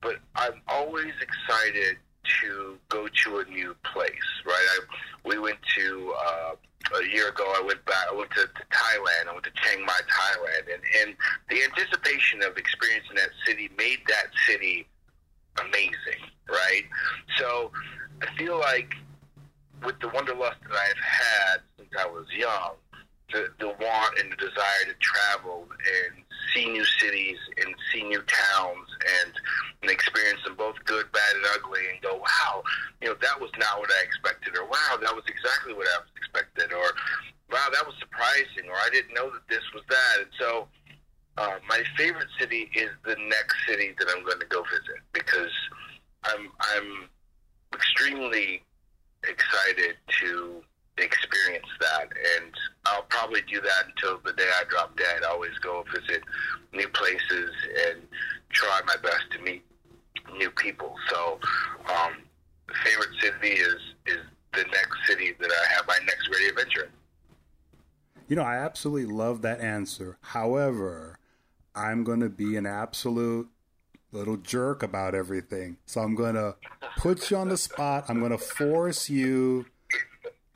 but 0.00 0.16
I'm 0.36 0.62
always 0.68 1.12
excited 1.20 1.96
to 2.42 2.78
go 2.88 3.08
to 3.24 3.38
a 3.38 3.44
new 3.44 3.74
place, 3.92 4.10
right? 4.44 4.66
I, 4.70 4.78
we 5.24 5.38
went 5.38 5.58
to 5.76 6.14
uh, 6.24 6.54
a 6.94 7.04
year 7.12 7.28
ago. 7.28 7.44
I 7.56 7.62
went 7.62 7.84
back. 7.84 8.06
I 8.10 8.14
went 8.14 8.30
to, 8.32 8.42
to 8.42 8.62
Thailand. 8.70 9.28
I 9.28 9.32
went 9.32 9.44
to 9.44 9.52
Chiang 9.62 9.84
Mai, 9.84 10.00
Thailand, 10.08 10.74
and 10.74 10.82
and 11.02 11.16
the 11.48 11.62
anticipation 11.64 12.42
of 12.42 12.56
experiencing 12.56 13.16
that 13.16 13.30
city 13.46 13.70
made 13.76 14.00
that 14.08 14.26
city 14.46 14.86
amazing, 15.60 16.22
right? 16.48 16.84
So 17.38 17.70
I 18.22 18.36
feel 18.36 18.58
like 18.58 18.94
with 19.84 19.98
the 20.00 20.08
wanderlust 20.08 20.60
that 20.62 20.72
I've 20.72 20.96
had 20.96 21.60
since 21.76 21.90
I 21.98 22.06
was 22.06 22.26
young, 22.36 22.74
the, 23.32 23.48
the 23.58 23.66
want 23.66 24.18
and 24.18 24.30
the 24.32 24.36
desire 24.36 24.84
to 24.86 24.94
travel 25.00 25.66
and 25.70 26.22
see 26.54 26.66
new 26.66 26.84
cities 26.84 27.38
and 27.58 27.74
see 27.92 28.02
new 28.04 28.22
towns 28.22 28.88
and, 29.22 29.32
and 29.82 29.90
experience 29.90 30.40
them 30.44 30.54
both 30.54 30.76
good, 30.84 31.10
bad, 31.12 31.34
and 31.34 31.44
ugly 31.54 31.80
and 31.92 32.00
go, 32.02 32.16
wow, 32.16 32.62
you 33.02 33.08
know, 33.08 33.16
that 33.20 33.40
was 33.40 33.50
not 33.58 33.78
what 33.78 33.90
I 33.90 34.04
expected, 34.04 34.56
or 34.56 34.64
wow, 34.64 34.96
that 35.00 35.14
was 35.14 35.24
exactly 35.26 35.74
what 35.74 35.86
I 35.86 35.98
was 36.00 36.10
expected, 36.16 36.72
or 36.72 36.86
wow, 37.50 37.66
that 37.72 37.84
was 37.84 37.94
surprising, 37.98 38.70
or 38.70 38.76
I 38.76 38.88
didn't 38.92 39.14
know 39.14 39.30
that 39.30 39.46
this 39.48 39.64
was 39.74 39.82
that. 39.88 40.16
And 40.20 40.30
so 40.38 40.68
uh, 41.36 41.58
my 41.68 41.82
favorite 41.96 42.28
city 42.38 42.70
is 42.74 42.90
the 43.04 43.16
next 43.28 43.56
city 43.68 43.94
that 43.98 44.08
I'm 44.14 44.24
going 44.24 44.40
to 44.40 44.46
go 44.46 44.62
visit 44.62 45.02
because 45.12 45.52
I'm, 46.24 46.50
I'm 46.72 47.08
extremely 47.74 48.62
excited 49.28 49.96
to 50.22 50.62
experience 50.98 51.65
probably 53.26 53.42
do 53.52 53.60
that 53.60 53.86
until 53.86 54.20
the 54.24 54.32
day 54.32 54.48
I 54.60 54.64
drop 54.68 54.96
dead. 54.96 55.22
I 55.24 55.30
always 55.30 55.56
go 55.58 55.84
visit 55.92 56.22
new 56.72 56.88
places 56.88 57.50
and 57.88 58.02
try 58.52 58.80
my 58.86 58.96
best 59.02 59.24
to 59.32 59.42
meet 59.42 59.64
new 60.38 60.50
people. 60.50 60.94
So, 61.10 61.40
um, 61.88 62.12
favorite 62.84 63.10
city 63.20 63.54
is 63.54 63.76
is 64.06 64.18
the 64.52 64.64
next 64.64 64.96
city 65.08 65.34
that 65.40 65.50
I 65.50 65.74
have 65.74 65.86
my 65.86 65.98
next 66.06 66.28
great 66.28 66.50
adventure. 66.50 66.90
You 68.28 68.36
know, 68.36 68.42
I 68.42 68.56
absolutely 68.56 69.12
love 69.12 69.42
that 69.42 69.60
answer. 69.60 70.18
However, 70.20 71.18
I'm 71.74 72.04
going 72.04 72.20
to 72.20 72.28
be 72.28 72.56
an 72.56 72.66
absolute 72.66 73.48
little 74.12 74.36
jerk 74.36 74.82
about 74.82 75.14
everything. 75.14 75.76
So 75.86 76.00
I'm 76.00 76.14
going 76.14 76.34
to 76.34 76.56
put 76.96 77.30
you 77.30 77.36
on 77.36 77.48
the 77.48 77.56
spot. 77.56 78.06
I'm 78.08 78.18
going 78.18 78.32
to 78.32 78.38
force 78.38 79.10
you 79.10 79.66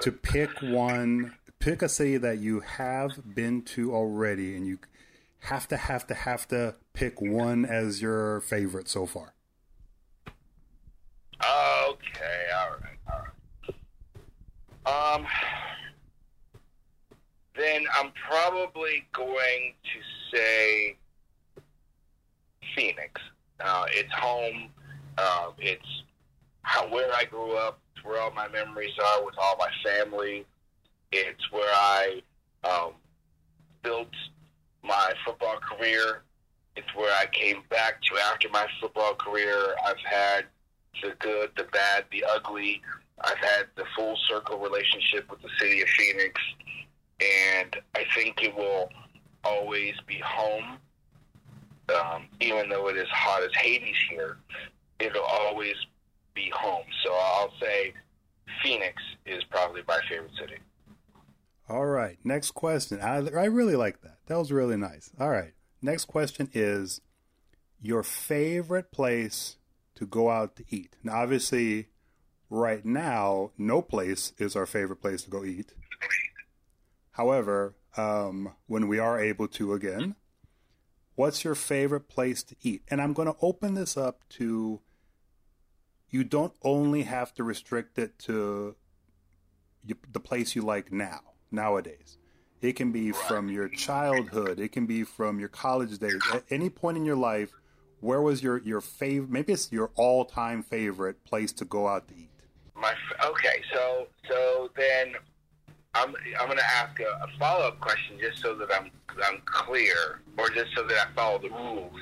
to 0.00 0.10
pick 0.10 0.50
one, 0.62 1.34
pick 1.61 1.83
a 1.83 1.88
city 1.88 2.17
that 2.17 2.38
you 2.38 2.61
have 2.61 3.35
been 3.35 3.62
to 3.62 3.95
already, 3.95 4.57
and 4.57 4.67
you 4.67 4.79
have 5.40 5.69
to, 5.69 5.76
have 5.76 6.07
to, 6.09 6.14
have 6.14 6.49
to 6.49 6.75
pick 6.95 7.21
one 7.21 7.64
as 7.64 8.02
your 8.02 8.40
favorite 8.40 8.88
so 8.88 9.07
far. 9.07 9.35
Okay, 11.43 12.47
all 12.59 12.71
right, 12.83 12.99
all 13.12 13.21
right. 13.21 15.14
Um, 15.14 15.26
then 17.57 17.85
I'm 17.95 18.11
probably 18.29 19.07
going 19.12 19.75
to 19.85 20.37
say 20.37 20.97
Phoenix. 22.75 23.21
Uh, 23.61 23.85
it's 23.90 24.12
home. 24.12 24.71
Uh, 25.19 25.50
it's 25.59 26.02
how 26.62 26.88
where 26.88 27.12
I 27.14 27.25
grew 27.25 27.57
up. 27.57 27.81
Where 28.02 28.21
all 28.21 28.31
my 28.31 28.49
memories 28.49 28.93
are 29.05 29.25
with 29.25 29.35
all 29.38 29.57
my 29.59 29.69
family. 29.85 30.47
It's 31.12 31.50
where 31.50 31.73
I 31.75 32.23
um, 32.62 32.93
built 33.83 34.14
my 34.85 35.12
football 35.25 35.57
career. 35.59 36.23
It's 36.76 36.87
where 36.95 37.12
I 37.17 37.26
came 37.33 37.62
back 37.69 38.00
to 38.02 38.19
after 38.31 38.49
my 38.49 38.67
football 38.81 39.14
career. 39.17 39.75
I've 39.85 39.99
had 40.09 40.45
the 41.02 41.14
good, 41.19 41.50
the 41.57 41.64
bad, 41.64 42.05
the 42.12 42.25
ugly. 42.25 42.81
I've 43.23 43.38
had 43.38 43.67
the 43.75 43.85
full 43.97 44.17
circle 44.29 44.61
relationship 44.61 45.29
with 45.29 45.43
the 45.43 45.49
city 45.59 45.83
of 45.83 45.88
Phoenix, 45.88 46.40
and 47.21 47.76
I 47.97 48.05
think 48.14 48.43
it 48.43 48.55
will 48.55 48.88
always 49.43 49.95
be 50.07 50.21
home. 50.25 50.79
Um, 51.93 52.29
even 52.38 52.69
though 52.69 52.88
it 52.88 52.97
is 52.97 53.09
hot 53.09 53.43
as 53.43 53.50
Hades 53.57 53.97
here, 54.09 54.37
it'll 55.00 55.25
always 55.25 55.75
be 56.35 56.52
home. 56.55 56.85
So 57.02 57.12
I'll 57.12 57.52
say 57.61 57.95
Phoenix 58.62 59.02
is 59.26 59.43
probably 59.50 59.83
my 59.88 59.99
favorite 60.09 60.31
city. 60.38 60.59
All 61.70 61.86
right. 61.86 62.18
Next 62.24 62.50
question. 62.50 63.00
I, 63.00 63.18
I 63.28 63.44
really 63.44 63.76
like 63.76 64.02
that. 64.02 64.18
That 64.26 64.38
was 64.38 64.50
really 64.50 64.76
nice. 64.76 65.12
All 65.20 65.30
right. 65.30 65.52
Next 65.80 66.06
question 66.06 66.50
is 66.52 67.00
your 67.80 68.02
favorite 68.02 68.90
place 68.90 69.56
to 69.94 70.04
go 70.04 70.30
out 70.30 70.56
to 70.56 70.64
eat. 70.68 70.96
Now, 71.04 71.22
obviously, 71.22 71.86
right 72.48 72.84
now, 72.84 73.52
no 73.56 73.82
place 73.82 74.32
is 74.36 74.56
our 74.56 74.66
favorite 74.66 75.00
place 75.00 75.22
to 75.22 75.30
go 75.30 75.44
eat. 75.44 75.72
However, 77.12 77.76
um, 77.96 78.54
when 78.66 78.88
we 78.88 78.98
are 78.98 79.20
able 79.20 79.46
to 79.48 79.72
again, 79.72 80.16
what's 81.14 81.44
your 81.44 81.54
favorite 81.54 82.08
place 82.08 82.42
to 82.42 82.56
eat? 82.62 82.82
And 82.88 83.00
I'm 83.00 83.12
going 83.12 83.28
to 83.28 83.36
open 83.40 83.74
this 83.74 83.96
up 83.96 84.28
to 84.30 84.80
you 86.08 86.24
don't 86.24 86.54
only 86.64 87.02
have 87.04 87.32
to 87.34 87.44
restrict 87.44 87.96
it 87.96 88.18
to 88.20 88.74
the 89.84 90.20
place 90.20 90.56
you 90.56 90.62
like 90.62 90.90
now, 90.90 91.20
nowadays. 91.50 92.19
It 92.61 92.75
can 92.75 92.92
be 92.92 93.12
from 93.12 93.49
your 93.49 93.69
childhood. 93.69 94.61
It 94.61 94.73
can 94.73 94.87
be 94.87 95.04
from 95.04 95.40
your 95.40 95.49
college 95.49 95.99
days. 95.99 96.21
At 96.33 96.45
any 96.50 96.69
point 96.69 96.99
in 96.99 97.07
your 97.07 97.16
life, 97.16 97.50
where 98.00 98.21
was 98.21 98.42
your 98.42 98.59
your 98.59 98.80
favorite? 98.80 99.30
Maybe 99.30 99.52
it's 99.52 99.73
your 99.73 99.90
all 99.95 100.25
time 100.25 100.62
favorite 100.62 101.25
place 101.25 101.52
to 101.54 101.64
go 101.64 101.88
out 101.88 102.09
to 102.09 102.14
eat. 102.14 102.28
My 102.75 102.95
okay, 103.25 103.62
so 103.73 104.07
so 104.28 104.71
then 104.76 105.14
I'm 105.95 106.14
I'm 106.38 106.47
going 106.47 106.59
to 106.59 106.71
ask 106.71 106.99
a, 107.00 107.25
a 107.25 107.38
follow 107.38 107.66
up 107.66 107.80
question 107.80 108.19
just 108.21 108.42
so 108.42 108.54
that 108.57 108.69
I'm 108.73 108.90
I'm 109.25 109.40
clear, 109.45 110.21
or 110.38 110.49
just 110.50 110.75
so 110.76 110.87
that 110.87 111.09
I 111.09 111.14
follow 111.14 111.38
the 111.38 111.50
rules. 111.50 111.99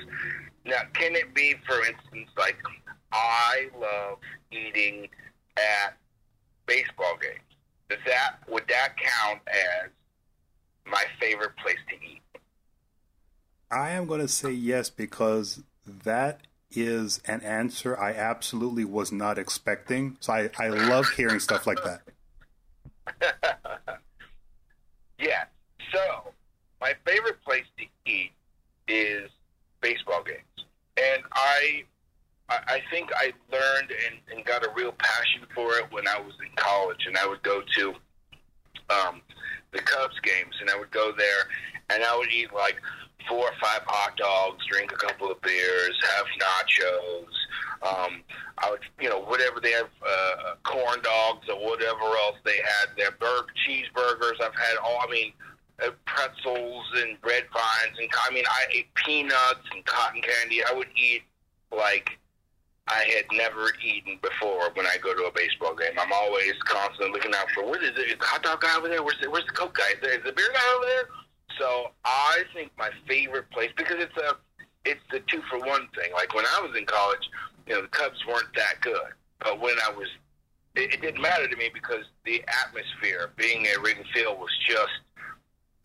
Now, 0.65 0.81
can 0.93 1.15
it 1.15 1.33
be, 1.33 1.55
for 1.65 1.79
instance, 1.79 2.29
like 2.37 2.57
I 3.11 3.69
love 3.79 4.19
eating 4.51 5.07
at 5.57 5.97
baseball 6.65 7.17
games? 7.21 7.48
Does 7.89 7.99
that 8.05 8.37
would 8.47 8.67
that 8.67 8.95
count 8.97 9.41
as 9.47 9.89
my 10.85 11.03
favorite 11.19 11.55
place 11.57 11.77
to 11.89 11.95
eat? 11.95 12.21
I 13.71 13.91
am 13.91 14.05
going 14.07 14.21
to 14.21 14.27
say 14.27 14.51
yes 14.51 14.89
because 14.89 15.61
that 15.85 16.41
is 16.71 17.19
an 17.25 17.41
answer 17.41 17.99
I 17.99 18.13
absolutely 18.13 18.85
was 18.85 19.11
not 19.11 19.37
expecting. 19.37 20.17
So 20.19 20.33
I, 20.33 20.49
I 20.57 20.69
love 20.69 21.09
hearing 21.09 21.39
stuff 21.39 21.65
like 21.65 21.79
that. 21.83 22.01
yeah. 25.19 25.45
So 25.91 26.33
my 26.79 26.93
favorite 27.05 27.43
place 27.43 27.65
to 27.77 27.85
eat 28.11 28.31
is 28.87 29.29
baseball 29.81 30.23
games, 30.23 30.67
and 30.97 31.23
I 31.33 31.83
I 32.49 32.81
think 32.91 33.09
I 33.15 33.33
learned 33.51 33.91
and, 33.91 34.19
and 34.35 34.45
got 34.45 34.65
a 34.65 34.69
real 34.75 34.93
passion 34.93 35.41
for 35.53 35.75
it 35.75 35.85
when 35.91 36.07
I 36.07 36.19
was 36.19 36.33
in 36.43 36.49
college, 36.55 37.05
and 37.07 37.17
I 37.17 37.27
would 37.27 37.43
go 37.43 37.61
to 37.77 37.93
um, 38.89 39.21
the 39.71 39.79
Cubs 39.79 40.19
games, 40.21 40.55
and 40.59 40.69
I 40.69 40.77
would 40.77 40.91
go 40.91 41.11
there, 41.15 41.43
and 41.89 42.03
I 42.03 42.17
would 42.17 42.31
eat 42.31 42.53
like 42.53 42.77
four 43.27 43.45
or 43.45 43.53
five 43.61 43.81
hot 43.85 44.17
dogs, 44.17 44.65
drink 44.69 44.91
a 44.91 44.95
couple 44.95 45.31
of 45.31 45.41
beers, 45.41 45.97
have 46.15 46.25
nachos. 46.39 47.27
Um, 47.81 48.23
I 48.57 48.71
would, 48.71 48.81
you 48.99 49.09
know, 49.09 49.21
whatever 49.21 49.59
they 49.59 49.71
have, 49.71 49.89
uh, 50.05 50.55
corn 50.63 51.01
dogs 51.01 51.47
or 51.49 51.63
whatever 51.63 52.01
else 52.01 52.37
they 52.43 52.57
had 52.57 52.89
there, 52.97 53.11
burger, 53.11 53.47
cheeseburgers. 53.65 54.41
I've 54.41 54.55
had 54.55 54.77
all. 54.83 54.99
I 55.07 55.11
mean, 55.11 55.31
uh, 55.85 55.91
pretzels 56.05 56.85
and 56.95 57.17
red 57.23 57.45
vines, 57.53 57.97
and 57.97 58.09
I 58.27 58.33
mean, 58.33 58.43
I 58.47 58.65
ate 58.73 58.93
peanuts 58.95 59.63
and 59.73 59.85
cotton 59.85 60.21
candy. 60.21 60.61
I 60.63 60.73
would 60.73 60.89
eat 60.97 61.21
like 61.71 62.18
I 62.89 63.05
had 63.15 63.25
never 63.31 63.71
eaten 63.85 64.17
before 64.21 64.71
when 64.73 64.87
I 64.87 64.97
go 65.01 65.13
to 65.13 65.23
a 65.25 65.31
baseball 65.31 65.75
game. 65.75 65.93
I'm 65.97 66.11
always 66.11 66.53
constantly 66.65 67.11
looking 67.13 67.35
out 67.35 67.49
for 67.51 67.63
what 67.65 67.83
is 67.83 67.91
it? 67.91 68.09
Is 68.09 68.17
the 68.19 68.25
hot 68.25 68.41
dog 68.41 68.61
guy 68.61 68.75
over 68.75 68.89
there? 68.89 69.03
Where's 69.03 69.19
the, 69.21 69.29
where's 69.29 69.45
the 69.45 69.53
Coke 69.53 69.77
guy? 69.77 69.93
Is, 69.93 70.01
there, 70.01 70.17
is 70.17 70.23
the 70.25 70.33
beer 70.33 70.49
guy 70.51 70.75
over 70.75 70.85
there? 70.85 71.03
So 71.59 71.91
I 72.03 72.43
think 72.53 72.71
my 72.77 72.89
favorite 73.07 73.49
place 73.51 73.69
because 73.77 73.97
it's 73.99 74.17
a 74.17 74.37
it's 74.85 75.01
the 75.11 75.19
two 75.27 75.41
for 75.49 75.59
one 75.59 75.87
thing. 75.95 76.11
Like 76.13 76.33
when 76.33 76.45
I 76.45 76.61
was 76.61 76.75
in 76.77 76.85
college, 76.85 77.29
you 77.67 77.75
know, 77.75 77.81
the 77.81 77.87
Cubs 77.89 78.17
weren't 78.27 78.53
that 78.55 78.81
good, 78.81 79.13
but 79.39 79.59
when 79.59 79.75
I 79.85 79.91
was, 79.91 80.07
it, 80.75 80.93
it 80.93 81.01
didn't 81.01 81.21
matter 81.21 81.47
to 81.47 81.55
me 81.57 81.69
because 81.73 82.05
the 82.25 82.43
atmosphere, 82.65 83.31
being 83.35 83.67
at 83.67 83.81
Wrigley 83.81 84.05
Field, 84.13 84.39
was 84.39 84.49
just 84.65 85.03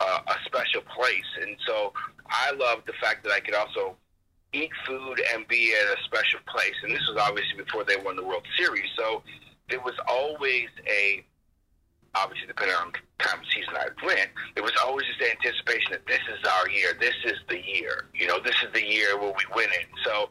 uh, 0.01 0.21
a 0.27 0.35
special 0.47 0.83
place, 0.97 1.29
and 1.43 1.57
so 1.67 1.93
I 2.29 2.53
loved 2.53 2.87
the 2.87 2.95
fact 3.01 3.25
that 3.25 3.33
I 3.33 3.41
could 3.41 3.55
also 3.55 3.97
eat 4.55 4.71
food 4.87 5.21
and 5.35 5.47
be 5.49 5.75
at 5.75 5.99
a 5.99 6.03
special 6.05 6.41
place. 6.47 6.75
And 6.83 6.95
this 6.95 7.03
was 7.09 7.19
obviously 7.21 7.63
before 7.63 7.85
they 7.85 7.97
won 7.97 8.17
the 8.17 8.25
World 8.25 8.47
Series, 8.57 8.89
so 8.97 9.23
it 9.69 9.83
was 9.83 9.95
always 10.09 10.69
a 10.87 11.25
obviously 12.15 12.47
depending 12.47 12.77
on 12.77 12.93
time 13.19 13.41
of 13.41 13.47
season 13.53 13.75
I 13.75 13.89
went, 14.07 14.31
there 14.55 14.63
was 14.63 14.73
always 14.85 15.05
this 15.19 15.31
anticipation 15.31 15.93
that 15.93 16.07
this 16.07 16.21
is 16.31 16.39
our 16.47 16.69
year, 16.69 16.97
this 17.01 17.17
is 17.25 17.39
the 17.49 17.59
year, 17.59 18.07
you 18.15 18.29
know, 18.29 18.39
this 18.39 18.55
is 18.65 18.73
the 18.73 18.85
year 18.85 19.19
where 19.19 19.33
we 19.33 19.45
win 19.55 19.69
it. 19.73 19.87
So 20.05 20.29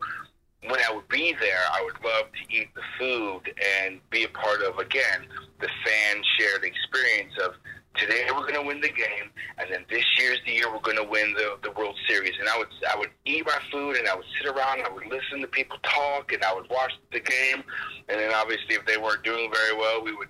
when 0.68 0.80
I 0.80 0.94
would 0.94 1.08
be 1.10 1.36
there, 1.40 1.64
I 1.72 1.84
would 1.84 2.04
love 2.04 2.32
to 2.32 2.56
eat 2.56 2.70
the 2.74 2.82
food 2.98 3.54
and 3.84 4.00
be 4.10 4.24
a 4.24 4.30
part 4.30 4.62
of 4.62 4.80
again 4.80 5.28
the 5.60 5.68
fan 5.86 6.22
shared 6.38 6.64
experience 6.64 7.34
of 7.44 7.56
today 7.96 8.26
we're 8.32 8.42
going 8.42 8.56
to 8.56 8.62
win 8.62 8.82
the 8.82 8.90
game, 8.90 9.30
and 9.58 9.70
then 9.72 9.86
this 9.90 10.06
year's 10.20 10.40
the 10.46 10.54
year 10.54 10.72
we're 10.72 10.82
going 10.82 10.98
to 10.98 11.04
win 11.04 11.34
the 11.34 11.58
the 11.64 11.72
World 11.72 11.96
Series. 12.08 12.34
And 12.40 12.50
I 12.50 12.58
would 12.58 12.68
I 12.92 12.98
would 12.98 13.10
eat 13.26 13.46
my 13.46 13.60
food 13.72 13.98
and 13.98 14.08
I 14.08 14.16
would 14.16 14.26
sit 14.38 14.50
around, 14.50 14.80
and 14.80 14.88
I 14.88 14.92
would 14.92 15.08
listen 15.08 15.42
to 15.42 15.48
people 15.48 15.78
talk, 15.84 16.32
and 16.34 16.44
I 16.44 16.54
would 16.54 16.70
watch 16.70 16.94
the 17.12 17.20
game, 17.20 17.64
and 18.10 18.20
then 18.20 18.34
obviously 18.34 18.76
if 18.76 18.86
they 18.86 18.98
weren't 18.98 19.24
doing 19.24 19.52
very 19.54 19.78
well, 19.78 20.04
we 20.04 20.16
would 20.16 20.30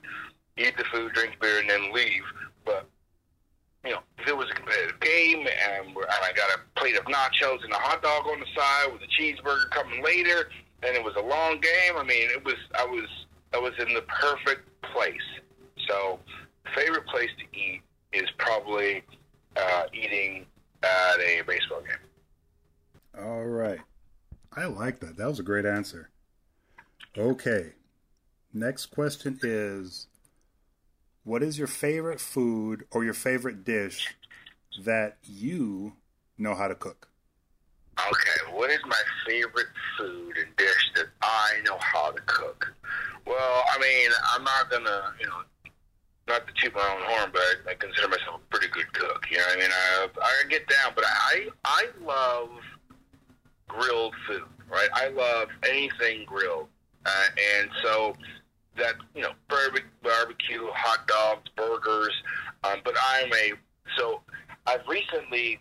eat 0.58 0.76
the 0.78 0.84
food, 0.86 1.14
drink 1.14 1.40
beer, 1.40 1.60
and 1.60 1.70
then 1.70 1.94
leave. 1.94 2.24
But 2.66 2.88
you 3.84 3.92
know, 3.92 4.00
if 4.18 4.28
it 4.28 4.38
was 4.38 4.50
a 4.50 4.54
competitive 4.54 5.00
game 5.02 5.40
and, 5.40 5.88
and 5.88 5.98
I 5.98 6.32
got 6.36 6.50
a 6.52 6.80
plate 6.80 6.96
of 6.96 7.04
nachos 7.06 7.64
and 7.64 7.74
a 7.74 7.78
hot 7.78 8.02
dog 8.02 8.28
on 8.28 8.40
the 8.40 8.46
side 8.56 8.94
with 8.94 9.02
a 9.02 9.22
cheeseburger 9.22 9.70
coming 9.72 10.04
later, 10.04 10.50
and 10.84 10.96
it 10.96 11.04
was 11.04 11.16
a 11.18 11.22
long 11.22 11.60
game. 11.60 11.98
I 11.98 12.04
mean, 12.04 12.30
it 12.30 12.44
was 12.44 12.56
I 12.76 12.86
was 12.86 13.10
I 13.54 13.60
was 13.60 13.74
in 13.80 13.94
the 13.94 14.02
perfect 14.04 14.70
place. 14.94 15.16
So, 15.88 16.20
favorite 16.76 17.06
place 17.08 17.30
to 17.38 17.58
eat 17.58 17.82
is 18.12 18.30
probably 18.38 19.04
uh, 19.56 19.84
eating 19.94 20.46
at 20.84 21.20
a 21.20 21.42
baseball 21.48 21.82
game. 21.82 23.24
All 23.26 23.46
right. 23.46 23.80
I 24.56 24.66
like 24.66 25.00
that. 25.00 25.18
That 25.18 25.28
was 25.28 25.40
a 25.40 25.44
great 25.44 25.66
answer. 25.66 26.10
Okay. 27.18 27.74
Next 28.54 28.88
question 28.88 29.40
is 29.42 30.08
what 31.24 31.42
is 31.42 31.58
your 31.58 31.68
favorite 31.68 32.20
food 32.20 32.86
or 32.92 33.04
your 33.04 33.14
favorite 33.14 33.64
dish 33.64 34.14
that 34.84 35.18
you 35.24 35.94
know 36.38 36.54
how 36.54 36.68
to 36.68 36.76
cook? 36.76 37.08
Okay, 38.00 38.52
what 38.52 38.70
is 38.72 38.80
my 38.86 39.02
favorite 39.26 39.68
food 39.98 40.38
and 40.38 40.56
dish 40.58 40.92
that 40.96 41.06
I 41.22 41.62
know 41.66 41.78
how 41.80 42.12
to 42.12 42.22
cook? 42.26 42.74
Well, 43.26 43.64
I 43.72 43.80
mean, 43.80 44.10
I'm 44.34 44.44
not 44.44 44.70
gonna, 44.70 45.14
you 45.20 45.28
know, 45.28 45.42
not 46.28 46.48
to 46.48 46.54
toot 46.54 46.74
my 46.74 46.82
own 46.82 47.02
horn, 47.04 47.32
but 47.34 47.42
I, 47.70 47.74
consider 47.76 48.08
myself 48.08 48.42
a 48.42 48.50
pretty 48.50 48.68
good 48.72 48.92
cook. 48.94 49.26
You 49.30 49.38
know, 49.38 49.44
what 49.44 49.58
I 49.58 49.62
mean, 49.62 49.70
I 49.72 50.08
I 50.22 50.48
get 50.50 50.68
down, 50.68 50.94
but 50.96 51.04
I 51.06 51.48
I 51.66 51.88
love 52.04 52.50
grilled 53.68 54.14
food, 54.28 54.44
right? 54.70 54.90
I 54.94 55.10
love 55.10 55.50
anything 55.68 56.26
grilled, 56.26 56.68
uh, 57.06 57.26
and 57.60 57.70
so 57.82 58.14
that 58.78 58.96
you 59.16 59.22
know 59.22 59.32
barbecue, 59.50 60.68
hot 60.74 61.08
dogs, 61.08 61.50
burgers. 61.56 62.14
Um, 62.64 62.80
but 62.84 62.96
I'm 63.02 63.32
a 63.34 63.54
so 63.98 64.22
I've 64.66 64.88
recently 64.88 65.60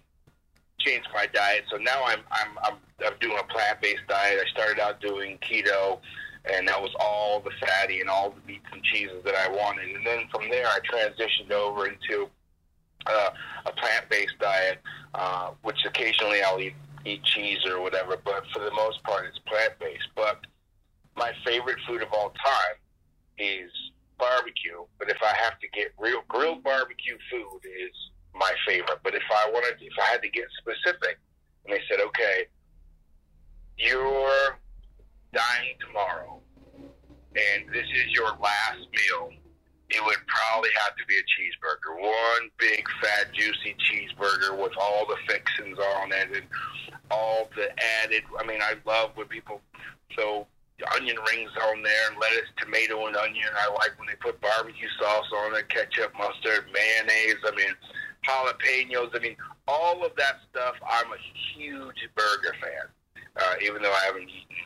changed 0.78 1.08
my 1.14 1.26
diet. 1.26 1.64
So 1.70 1.76
now 1.78 2.02
I'm 2.04 2.20
I'm 2.30 2.58
I'm, 2.64 2.76
I'm 3.04 3.14
doing 3.20 3.36
a 3.38 3.52
plant 3.52 3.80
based 3.80 4.02
diet. 4.08 4.40
I 4.44 4.50
started 4.50 4.80
out 4.80 5.00
doing 5.00 5.38
keto, 5.38 6.00
and 6.44 6.66
that 6.66 6.80
was 6.80 6.90
all 6.98 7.40
the 7.40 7.50
fatty 7.60 8.00
and 8.00 8.10
all 8.10 8.30
the 8.30 8.52
meats 8.52 8.66
and 8.72 8.82
cheeses 8.82 9.22
that 9.24 9.34
I 9.34 9.48
wanted. 9.48 9.94
And 9.94 10.06
then 10.06 10.24
from 10.30 10.48
there, 10.50 10.66
I 10.66 10.78
transitioned 10.80 11.50
over 11.52 11.86
into 11.86 12.28
uh, 13.06 13.30
a 13.66 13.72
plant 13.72 14.08
based 14.08 14.38
diet, 14.40 14.78
uh, 15.14 15.52
which 15.62 15.78
occasionally 15.86 16.42
I'll 16.42 16.60
eat 16.60 16.74
eat 17.04 17.22
cheese 17.24 17.58
or 17.66 17.80
whatever. 17.80 18.16
But 18.24 18.44
for 18.52 18.60
the 18.60 18.72
most 18.72 19.02
part, 19.04 19.26
it's 19.26 19.38
plant 19.40 19.78
based. 19.78 20.08
But 20.14 20.40
my 21.16 21.32
favorite 21.44 21.78
food 21.86 22.02
of 22.02 22.12
all 22.12 22.30
time 22.30 22.76
is 23.38 23.70
barbecue. 24.18 24.84
But 24.98 25.10
if 25.10 25.18
I 25.22 25.34
have 25.36 25.58
to 25.60 25.68
get 25.68 25.92
real 25.98 26.22
grilled 26.28 26.62
barbecue 26.62 27.18
food 27.30 27.60
is 27.64 27.94
my 28.34 28.52
favorite. 28.66 28.98
But 29.02 29.14
if 29.14 29.22
I 29.30 29.50
wanted, 29.50 29.80
if 29.80 29.92
I 30.00 30.10
had 30.10 30.22
to 30.22 30.28
get 30.28 30.46
specific, 30.58 31.18
and 31.64 31.74
they 31.74 31.80
said, 31.88 32.00
okay, 32.00 32.46
you're 33.78 34.58
dying 35.32 35.74
tomorrow, 35.80 36.40
and 36.76 37.68
this 37.72 37.86
is 37.94 38.12
your 38.12 38.28
last 38.40 38.84
meal, 38.92 39.30
it 39.90 40.04
would 40.04 40.20
probably 40.26 40.70
have 40.84 40.96
to 40.96 41.04
be 41.06 41.14
a 41.14 41.24
cheeseburger. 41.28 42.00
One 42.00 42.50
big, 42.58 42.84
fat, 43.02 43.32
juicy 43.32 43.76
cheeseburger 43.88 44.56
with 44.60 44.72
all 44.80 45.06
the 45.06 45.16
fixings 45.28 45.78
on 45.78 46.12
it 46.12 46.28
and 46.36 46.46
all 47.10 47.50
the 47.56 47.68
added. 48.02 48.22
I 48.38 48.46
mean, 48.46 48.60
I 48.62 48.74
love 48.86 49.10
when 49.14 49.26
people 49.28 49.60
throw 50.14 50.46
onion 50.96 51.16
rings 51.30 51.50
on 51.68 51.82
there 51.82 52.10
and 52.10 52.18
lettuce, 52.20 52.48
tomato, 52.58 53.06
and 53.06 53.16
onion. 53.16 53.48
I 53.56 53.68
like 53.72 53.98
when 53.98 54.08
they 54.08 54.16
put 54.20 54.40
barbecue 54.40 54.88
sauce 54.98 55.30
on 55.44 55.54
it, 55.56 55.68
ketchup, 55.68 56.12
mustard, 56.18 56.66
mayonnaise. 56.72 57.36
I 57.44 57.54
mean, 57.54 57.74
jalapenos. 58.26 59.14
I 59.14 59.18
mean, 59.20 59.36
all 59.68 60.04
of 60.04 60.16
that 60.16 60.40
stuff. 60.50 60.74
I'm 60.88 61.12
a 61.12 61.20
huge 61.54 62.08
burger 62.16 62.56
fan, 62.60 62.88
uh, 63.36 63.54
even 63.62 63.82
though 63.82 63.92
I 63.92 64.04
haven't 64.06 64.28
eaten 64.28 64.56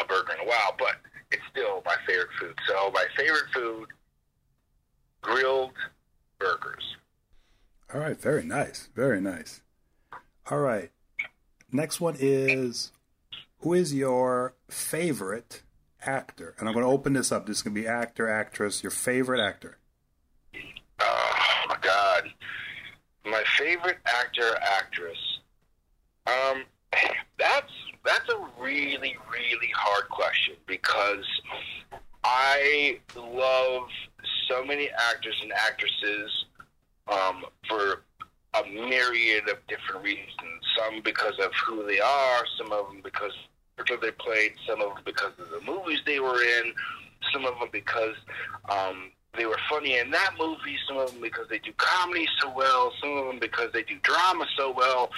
a 0.00 0.04
burger 0.04 0.32
in 0.34 0.46
a 0.46 0.48
while. 0.48 0.74
But 0.78 0.96
it's 1.30 1.42
still 1.50 1.82
my 1.84 1.96
favorite 2.06 2.28
food. 2.40 2.54
So 2.68 2.90
my 2.92 3.04
favorite 3.16 3.50
food, 3.52 3.88
grilled 5.22 5.72
burgers. 6.38 6.96
All 7.92 8.00
right, 8.00 8.20
very 8.20 8.44
nice, 8.44 8.88
very 8.94 9.20
nice. 9.20 9.62
All 10.50 10.58
right, 10.58 10.90
next 11.72 12.00
one 12.00 12.16
is 12.18 12.92
who 13.58 13.74
is 13.74 13.94
your 13.94 14.54
favorite 14.68 15.62
actor? 16.04 16.54
And 16.58 16.68
I'm 16.68 16.74
going 16.74 16.84
to 16.84 16.90
open 16.90 17.12
this 17.12 17.32
up. 17.32 17.46
This 17.46 17.58
is 17.58 17.62
going 17.62 17.74
to 17.74 17.80
be 17.80 17.86
actor, 17.86 18.28
actress, 18.28 18.82
your 18.82 18.90
favorite 18.90 19.40
actor. 19.40 19.78
Oh 21.00 21.32
my 21.68 21.76
God, 21.80 22.24
my 23.24 23.42
favorite 23.58 23.98
actor, 24.06 24.56
actress. 24.62 25.18
Um, 26.26 26.64
that's 28.06 28.28
a 28.28 28.38
really 28.60 29.16
really 29.30 29.70
hard 29.74 30.08
question 30.08 30.54
because 30.66 31.26
I 32.24 32.98
love 33.16 33.88
so 34.48 34.64
many 34.64 34.88
actors 34.90 35.36
and 35.42 35.52
actresses 35.52 36.46
um, 37.08 37.44
for 37.68 38.02
a 38.54 38.64
myriad 38.68 39.48
of 39.48 39.58
different 39.68 40.04
reasons. 40.04 40.30
Some 40.76 41.02
because 41.02 41.38
of 41.38 41.52
who 41.66 41.86
they 41.86 42.00
are, 42.00 42.44
some 42.58 42.72
of 42.72 42.88
them 42.88 43.00
because 43.02 43.32
of 43.78 44.00
they 44.00 44.10
played, 44.12 44.52
some 44.66 44.80
of 44.80 44.94
them 44.94 45.02
because 45.04 45.32
of 45.38 45.50
the 45.50 45.60
movies 45.60 46.00
they 46.06 46.18
were 46.18 46.42
in, 46.42 46.72
some 47.32 47.44
of 47.44 47.58
them 47.58 47.68
because 47.72 48.16
um, 48.68 49.10
they 49.36 49.46
were 49.46 49.58
funny 49.68 49.98
in 49.98 50.10
that 50.10 50.32
movie, 50.38 50.76
some 50.88 50.96
of 50.96 51.12
them 51.12 51.20
because 51.20 51.46
they 51.48 51.58
do 51.58 51.72
comedy 51.76 52.26
so 52.40 52.50
well, 52.50 52.92
some 53.00 53.16
of 53.16 53.26
them 53.26 53.38
because 53.38 53.70
they 53.72 53.82
do 53.82 53.96
drama 54.02 54.46
so 54.56 54.72
well. 54.72 55.10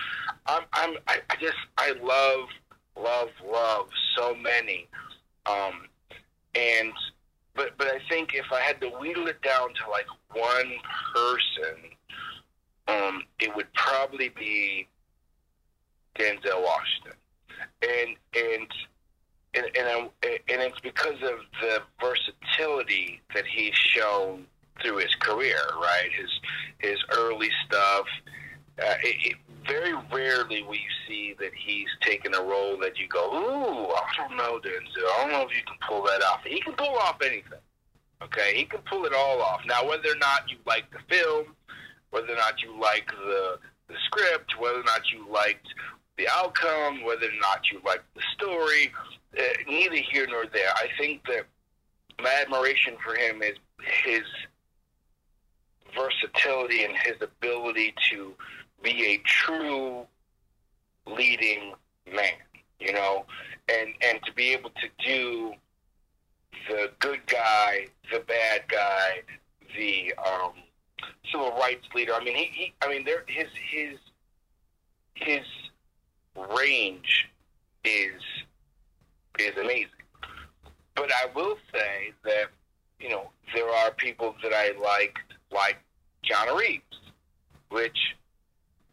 I'm, 0.47 0.63
I'm 0.73 0.97
I, 1.07 1.21
I 1.31 1.37
just 1.41 1.57
I 1.79 1.93
love 2.03 2.49
love 3.03 3.29
love 3.51 3.89
so 4.17 4.35
many, 4.35 4.89
um, 5.47 5.87
and 6.55 6.93
but 7.55 7.77
but 7.79 7.89
I 7.89 7.99
think 8.09 8.35
if 8.35 8.47
I 8.53 8.61
had 8.61 8.81
to 8.81 8.89
wheedle 8.89 9.27
it 9.29 9.41
down 9.43 9.69
to 9.75 9.91
like 9.91 10.07
one 10.33 10.73
person, 11.15 11.91
um, 12.89 13.23
it 13.41 13.55
would 13.55 13.73
probably 13.75 14.31
be 14.31 14.87
Denzel 16.17 16.63
Washington, 16.63 17.19
and 17.83 18.17
and 18.35 18.69
and 19.55 19.67
and, 19.77 19.89
I, 19.89 20.11
and 20.49 20.63
it's 20.63 20.81
because 20.81 21.21
of 21.23 21.39
the 21.61 21.83
versatility 22.01 23.21
that 23.35 23.45
he's 23.47 23.75
shown 23.75 24.47
through 24.83 24.99
his 24.99 25.15
career, 25.17 25.61
right? 25.81 26.11
His 26.17 26.31
his 26.79 26.99
early 27.13 27.51
stuff. 27.67 28.07
Uh, 28.81 28.95
it, 29.03 29.17
it, 29.33 29.37
very 29.67 29.93
rarely 30.13 30.59
you 30.59 30.91
see 31.07 31.35
that 31.39 31.51
he's 31.55 31.89
taken 32.01 32.35
a 32.35 32.41
role 32.41 32.79
that 32.79 32.99
you 32.99 33.07
go, 33.09 33.31
"Ooh, 33.33 33.93
I 33.93 34.07
don't 34.17 34.37
know, 34.37 34.59
Denzel. 34.61 35.05
I 35.15 35.23
don't 35.23 35.33
know 35.33 35.43
if 35.43 35.57
you 35.57 35.63
can 35.67 35.77
pull 35.87 36.03
that 36.05 36.23
off." 36.23 36.41
He 36.45 36.61
can 36.61 36.75
pull 36.75 36.97
off 36.97 37.17
anything. 37.23 37.59
Okay, 38.23 38.55
he 38.57 38.65
can 38.65 38.81
pull 38.89 39.05
it 39.05 39.13
all 39.13 39.43
off. 39.43 39.61
Now, 39.67 39.87
whether 39.87 40.11
or 40.11 40.17
not 40.17 40.51
you 40.51 40.57
like 40.67 40.91
the 40.91 40.99
film, 41.15 41.55
whether 42.11 42.33
or 42.33 42.37
not 42.37 42.63
you 42.63 42.81
like 42.81 43.09
the 43.09 43.59
the 43.89 43.95
script, 44.07 44.59
whether 44.59 44.81
or 44.81 44.85
not 44.85 45.03
you 45.13 45.27
liked 45.31 45.67
the 46.17 46.29
outcome, 46.29 47.05
whether 47.05 47.27
or 47.27 47.41
not 47.41 47.61
you 47.73 47.81
liked 47.85 48.05
the 48.15 48.23
story, 48.35 48.93
uh, 49.39 49.43
neither 49.67 49.97
here 49.97 50.27
nor 50.29 50.47
there. 50.47 50.71
I 50.75 50.89
think 50.99 51.23
that 51.27 51.47
my 52.21 52.35
admiration 52.43 52.97
for 53.05 53.15
him 53.15 53.43
is 53.43 53.57
his 54.05 54.23
versatility 55.95 56.85
and 56.85 56.95
his 56.97 57.17
ability 57.23 57.95
to 58.11 58.35
be 58.83 59.05
a 59.05 59.19
true 59.25 60.07
leading 61.07 61.73
man, 62.13 62.35
you 62.81 62.93
know, 62.93 63.25
and 63.69 63.91
and 64.03 64.21
to 64.25 64.33
be 64.33 64.51
able 64.51 64.71
to 64.71 64.89
do 65.05 65.53
the 66.69 66.91
good 66.99 67.27
guy, 67.27 67.87
the 68.13 68.21
bad 68.21 68.63
guy, 68.69 69.23
the 69.77 70.13
um, 70.15 70.53
civil 71.31 71.51
rights 71.53 71.87
leader. 71.95 72.13
I 72.15 72.25
mean, 72.25 72.37
he, 72.37 72.45
he 72.53 72.75
I 72.83 72.89
mean, 72.89 73.05
there 73.05 73.25
his 73.27 73.49
his 73.71 73.99
his 75.15 75.45
range 76.57 77.29
is 77.85 78.23
is 79.39 79.57
amazing. 79.57 79.89
But 80.95 81.11
I 81.13 81.27
will 81.35 81.57
say 81.73 82.13
that 82.25 82.47
you 83.01 83.11
know 83.11 83.31
there 83.55 83.69
are 83.69 83.91
people 83.93 84.35
that 84.43 84.53
I 84.53 84.73
like, 84.81 85.19
like 85.51 85.79
Keanu 86.25 86.59
Reeves, 86.59 86.83
which 87.71 87.97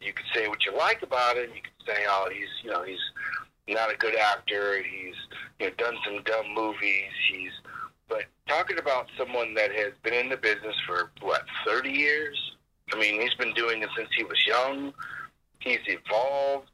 you 0.01 0.13
could 0.13 0.25
say 0.34 0.47
what 0.47 0.65
you 0.65 0.75
like 0.75 1.01
about 1.01 1.38
him. 1.38 1.49
You 1.55 1.62
could 1.62 1.86
say, 1.86 2.03
oh, 2.08 2.29
he's 2.31 2.49
you 2.63 2.71
know 2.71 2.84
he's 2.84 2.99
not 3.67 3.93
a 3.93 3.97
good 3.97 4.15
actor. 4.15 4.81
He's 4.84 5.15
you 5.60 5.67
know 5.67 5.73
done 5.77 5.95
some 6.05 6.23
dumb 6.23 6.53
movies. 6.53 7.12
He's 7.31 7.51
but 8.08 8.25
talking 8.47 8.77
about 8.77 9.08
someone 9.17 9.53
that 9.55 9.71
has 9.71 9.93
been 10.03 10.13
in 10.13 10.29
the 10.29 10.38
business 10.38 10.75
for 10.86 11.12
what 11.21 11.43
thirty 11.65 11.91
years. 11.91 12.38
I 12.93 12.99
mean, 12.99 13.19
he's 13.19 13.34
been 13.34 13.53
doing 13.53 13.81
it 13.81 13.89
since 13.97 14.10
he 14.15 14.23
was 14.23 14.45
young. 14.45 14.93
He's 15.60 15.79
evolved. 15.88 16.69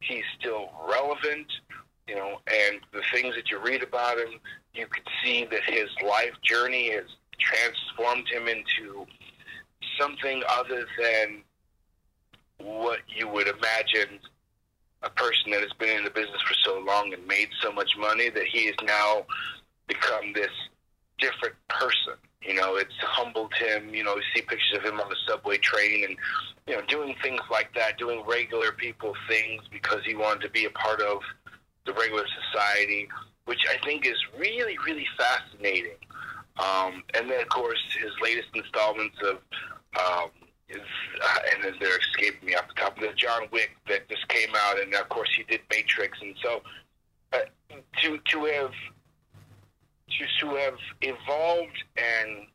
He's 0.00 0.24
still 0.38 0.70
relevant. 0.88 1.46
You 2.08 2.16
know, 2.16 2.40
and 2.46 2.80
the 2.92 3.02
things 3.12 3.34
that 3.36 3.50
you 3.50 3.58
read 3.58 3.82
about 3.82 4.18
him, 4.18 4.40
you 4.74 4.86
could 4.86 5.06
see 5.22 5.46
that 5.50 5.62
his 5.64 5.88
life 6.04 6.32
journey 6.42 6.90
has 6.90 7.04
transformed 7.38 8.26
him 8.28 8.48
into 8.48 9.06
something 9.98 10.42
other 10.48 10.86
than 10.98 11.42
what 12.62 13.00
you 13.08 13.28
would 13.28 13.48
imagine 13.48 14.18
a 15.02 15.10
person 15.10 15.50
that 15.50 15.60
has 15.62 15.72
been 15.78 15.98
in 15.98 16.04
the 16.04 16.10
business 16.10 16.40
for 16.42 16.54
so 16.64 16.78
long 16.80 17.12
and 17.12 17.26
made 17.26 17.48
so 17.60 17.72
much 17.72 17.90
money 17.98 18.28
that 18.28 18.46
he 18.46 18.66
has 18.66 18.74
now 18.84 19.24
become 19.86 20.32
this 20.34 20.50
different 21.18 21.54
person. 21.68 22.14
You 22.42 22.54
know, 22.54 22.76
it's 22.76 22.94
humbled 23.00 23.52
him. 23.54 23.94
You 23.94 24.04
know, 24.04 24.16
you 24.16 24.22
see 24.34 24.42
pictures 24.42 24.78
of 24.78 24.82
him 24.82 25.00
on 25.00 25.08
the 25.08 25.16
subway 25.28 25.58
train 25.58 26.04
and, 26.04 26.16
you 26.66 26.76
know, 26.76 26.82
doing 26.86 27.14
things 27.22 27.40
like 27.50 27.74
that, 27.74 27.98
doing 27.98 28.22
regular 28.26 28.72
people 28.72 29.14
things 29.28 29.62
because 29.70 30.00
he 30.04 30.14
wanted 30.14 30.42
to 30.42 30.50
be 30.50 30.64
a 30.64 30.70
part 30.70 31.00
of 31.00 31.20
the 31.86 31.92
regular 31.92 32.24
society, 32.52 33.08
which 33.44 33.64
I 33.68 33.84
think 33.84 34.06
is 34.06 34.16
really, 34.38 34.76
really 34.86 35.06
fascinating. 35.18 35.96
Um, 36.58 37.02
and 37.14 37.30
then, 37.30 37.40
of 37.40 37.48
course, 37.48 37.80
his 37.98 38.12
latest 38.22 38.48
installments 38.54 39.16
of 39.22 39.38
um, 39.98 40.30
is, 40.70 40.80
uh, 41.22 41.38
and 41.52 41.64
then 41.64 41.74
they're 41.80 41.98
escaping 41.98 42.46
me 42.46 42.54
off 42.54 42.68
the 42.68 42.74
top 42.74 42.96
of 42.96 43.02
the 43.02 43.12
John 43.14 43.42
Wick 43.52 43.76
that 43.88 44.08
just 44.08 44.26
came 44.28 44.50
out, 44.56 44.80
and 44.80 44.94
of 44.94 45.08
course 45.08 45.28
he 45.36 45.42
did 45.44 45.60
Matrix, 45.70 46.18
and 46.20 46.34
so 46.42 46.62
uh, 47.32 47.38
to 48.02 48.18
to 48.18 48.44
have 48.44 48.72
to 50.08 50.26
to 50.40 50.54
have 50.56 50.78
evolved 51.02 51.84
and 51.96 52.46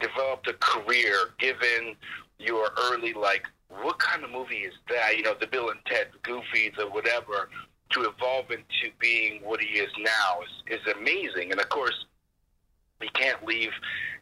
developed 0.00 0.48
a 0.48 0.54
career, 0.54 1.30
given 1.38 1.96
your 2.38 2.70
early 2.90 3.12
like, 3.12 3.46
what 3.68 3.98
kind 3.98 4.24
of 4.24 4.30
movie 4.30 4.56
is 4.56 4.74
that? 4.88 5.16
You 5.16 5.22
know, 5.22 5.34
the 5.38 5.46
Bill 5.46 5.70
and 5.70 5.80
Ted, 5.86 6.08
the 6.12 6.18
Goofies, 6.18 6.78
or 6.78 6.90
whatever. 6.90 7.48
To 7.90 8.02
evolve 8.02 8.50
into 8.50 8.92
being 8.98 9.42
what 9.44 9.60
he 9.60 9.78
is 9.78 9.90
now 10.00 10.40
is, 10.68 10.80
is 10.80 10.94
amazing, 10.98 11.52
and 11.52 11.60
of 11.60 11.68
course, 11.68 11.94
he 13.00 13.08
can't 13.10 13.44
leave, 13.44 13.70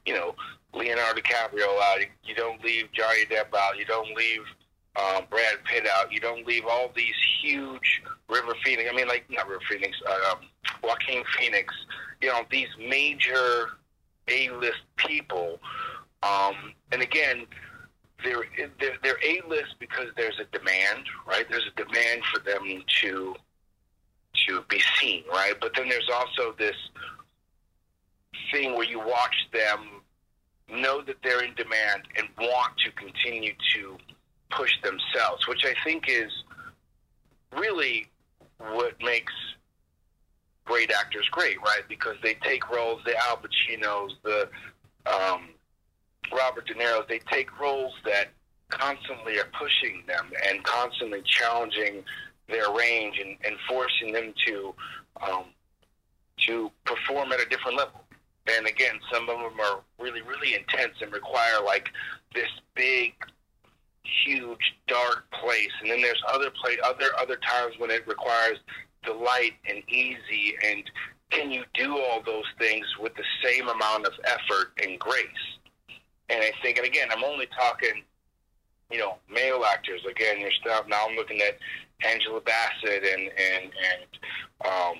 you 0.07 0.15
know, 0.15 0.35
Leonardo 0.73 1.21
DiCaprio 1.21 1.81
out. 1.83 1.99
You 2.25 2.35
don't 2.35 2.63
leave 2.65 2.91
Johnny 2.93 3.25
Depp 3.27 3.55
out. 3.57 3.79
You 3.79 3.85
don't 3.85 4.15
leave 4.17 4.43
um, 4.97 5.25
Brad 5.31 5.65
Pitt 5.65 5.87
out. 5.87 6.13
You 6.13 6.21
don't 6.21 6.47
leave 6.47 6.65
all 6.69 6.91
these 6.95 7.15
huge 7.41 8.03
River 8.29 8.55
Phoenix. 8.65 8.89
I 8.93 8.95
mean, 8.95 9.09
like 9.09 9.25
not 9.31 9.49
River 9.49 9.63
Phoenix, 9.69 9.97
uh, 10.07 10.33
um, 10.33 10.39
Joaquin 10.83 11.23
Phoenix. 11.39 11.73
You 12.21 12.29
know, 12.29 12.43
these 12.51 12.69
major 12.79 13.71
A-list 14.29 14.83
people. 14.97 15.59
Um, 16.23 16.73
and 16.93 17.03
again, 17.03 17.47
they're 18.25 18.45
they're, 18.81 18.97
they're 19.03 19.19
A-list 19.23 19.77
because 19.79 20.09
there's 20.17 20.39
a 20.41 20.57
demand, 20.57 21.05
right? 21.27 21.47
There's 21.49 21.67
a 21.67 21.83
demand 21.83 22.23
for 22.33 22.41
them 22.41 22.83
to 23.03 23.35
to 24.47 24.65
be 24.69 24.81
seen, 25.01 25.23
right? 25.31 25.55
But 25.61 25.73
then 25.77 25.89
there's 25.89 26.09
also 26.13 26.55
this 26.59 26.77
thing 28.53 28.75
where 28.75 28.85
you 28.87 28.99
watch 28.99 29.49
them 29.53 30.01
know 30.71 31.03
that 31.03 31.17
they're 31.23 31.43
in 31.43 31.55
demand 31.55 32.03
and 32.17 32.29
want 32.39 32.73
to 32.85 32.91
continue 32.93 33.53
to 33.75 33.97
push 34.51 34.73
themselves, 34.83 35.47
which 35.49 35.65
I 35.65 35.75
think 35.85 36.09
is 36.09 36.33
really 37.57 38.07
what 38.59 38.95
makes 39.03 39.33
great 40.65 40.91
actors 40.91 41.29
great, 41.31 41.61
right? 41.61 41.83
Because 41.89 42.17
they 42.23 42.35
take 42.43 42.69
roles, 42.71 43.01
the 43.05 43.17
Al 43.29 43.39
Pacinos, 43.39 44.13
the 44.23 44.49
um, 45.07 45.49
Robert 46.33 46.67
De 46.67 46.75
Niro's, 46.75 47.07
they 47.09 47.21
take 47.31 47.59
roles 47.61 47.93
that 48.05 48.29
constantly 48.71 49.39
are 49.39 49.49
pushing 49.59 50.03
them 50.07 50.31
and 50.49 50.63
constantly 50.65 51.23
challenging 51.25 52.03
their 52.49 52.73
range 52.73 53.19
and, 53.19 53.37
and 53.45 53.57
forcing 53.69 54.13
them 54.13 54.33
to 54.47 54.75
um, 55.23 55.45
to 56.37 56.71
perform 56.85 57.33
at 57.33 57.41
a 57.41 57.47
different 57.47 57.77
level. 57.77 58.04
And 58.47 58.67
again, 58.67 59.01
some 59.13 59.29
of 59.29 59.39
them 59.39 59.59
are 59.61 59.81
really, 59.99 60.21
really 60.23 60.55
intense 60.55 60.95
and 61.01 61.13
require 61.13 61.63
like 61.65 61.89
this 62.35 62.51
big, 62.75 63.15
huge, 64.27 64.75
dark 64.87 65.25
place. 65.43 65.71
And 65.81 65.91
then 65.91 66.03
there's 66.03 66.23
other 66.33 66.51
play, 66.51 66.77
other 66.85 67.07
other 67.19 67.37
times 67.37 67.75
when 67.79 67.91
it 67.91 68.07
requires 68.07 68.59
delight 69.03 69.55
and 69.69 69.83
easy. 69.89 70.57
And 70.65 70.83
can 71.31 71.51
you 71.51 71.65
do 71.75 71.99
all 71.99 72.23
those 72.23 72.45
things 72.59 72.87
with 73.01 73.15
the 73.15 73.25
same 73.43 73.69
amount 73.69 74.07
of 74.07 74.13
effort 74.25 74.73
and 74.83 74.99
grace? 74.99 75.25
And 76.29 76.43
I 76.43 76.53
think, 76.63 76.79
and 76.79 76.87
again, 76.87 77.09
I'm 77.11 77.25
only 77.25 77.47
talking, 77.59 78.03
you 78.91 78.99
know, 78.99 79.17
male 79.31 79.65
actors. 79.65 80.03
Again, 80.09 80.41
you're 80.41 80.51
stuff. 80.53 80.87
Now 80.87 81.07
I'm 81.09 81.17
looking 81.17 81.41
at 81.41 81.59
Angela 82.07 82.41
Bassett 82.41 83.05
and 83.05 83.23
and 83.23 83.73
and 83.91 84.71
um, 84.71 84.97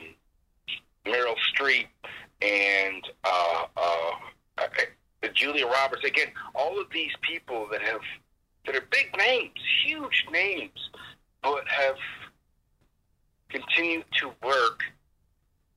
Meryl 1.07 1.37
Streep 1.55 1.87
and 2.43 3.05
uh, 3.25 3.65
uh, 3.77 4.11
uh, 4.59 5.29
Julia 5.35 5.67
Roberts. 5.67 6.05
Again, 6.05 6.29
all 6.55 6.81
of 6.81 6.87
these 6.93 7.13
people 7.23 7.67
that 7.71 7.83
have 7.83 8.01
that 8.67 8.77
are 8.77 8.87
big 8.91 9.15
names, 9.19 9.53
huge 9.85 10.25
names, 10.33 10.91
but 11.43 11.67
have 11.69 11.97
continued 13.51 14.05
to 14.21 14.33
work 14.43 14.81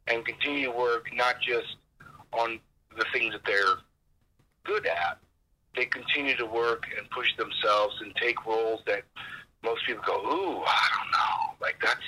and 0.08 0.26
continue 0.26 0.72
to 0.72 0.78
work 0.78 1.08
not 1.14 1.36
just 1.42 1.76
on 2.34 2.60
the 2.98 3.06
things 3.14 3.34
that 3.34 3.42
they're 3.46 3.78
good 4.64 4.86
at. 4.88 5.20
They 5.76 5.86
continue 5.86 6.36
to 6.38 6.46
work 6.46 6.86
and 6.98 7.10
push 7.12 7.36
themselves 7.38 7.96
and 8.02 8.16
take 8.16 8.46
roles 8.46 8.82
that 8.88 9.04
most 9.64 9.86
people 9.86 10.04
go, 10.06 10.18
ooh, 10.18 10.64
I 10.66 10.88
don't 10.96 11.12
know. 11.12 11.56
Like 11.62 11.76
that's 11.82 12.00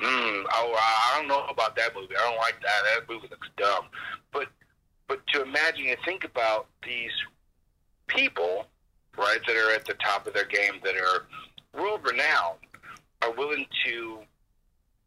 mm, 0.00 0.44
oh, 0.52 0.76
I 0.78 1.18
don't 1.18 1.28
know 1.28 1.44
about 1.46 1.76
that 1.76 1.94
movie. 1.94 2.14
I 2.16 2.28
don't 2.28 2.38
like 2.38 2.60
that. 2.62 2.82
That 2.94 3.12
movie 3.12 3.28
looks 3.30 3.48
dumb. 3.56 3.86
But 4.32 4.48
but 5.08 5.26
to 5.28 5.42
imagine 5.42 5.86
and 5.88 5.98
think 6.04 6.24
about 6.24 6.68
these 6.84 7.12
people, 8.06 8.66
right, 9.16 9.40
that 9.46 9.56
are 9.56 9.74
at 9.74 9.84
the 9.86 9.94
top 9.94 10.26
of 10.26 10.34
their 10.34 10.44
game, 10.44 10.80
that 10.84 10.94
are 10.96 11.26
world 11.78 12.00
renowned, 12.04 12.58
are 13.22 13.32
willing 13.32 13.66
to 13.86 14.18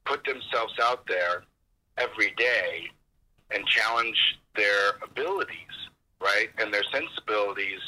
put 0.06 0.24
themselves 0.26 0.74
out 0.82 1.06
there 1.08 1.44
every 1.98 2.34
day 2.38 2.88
and 3.52 3.66
challenge 3.68 4.18
their 4.56 4.94
abilities, 5.04 5.56
right, 6.22 6.50
and 6.58 6.74
their 6.74 6.84
sensibilities 6.92 7.80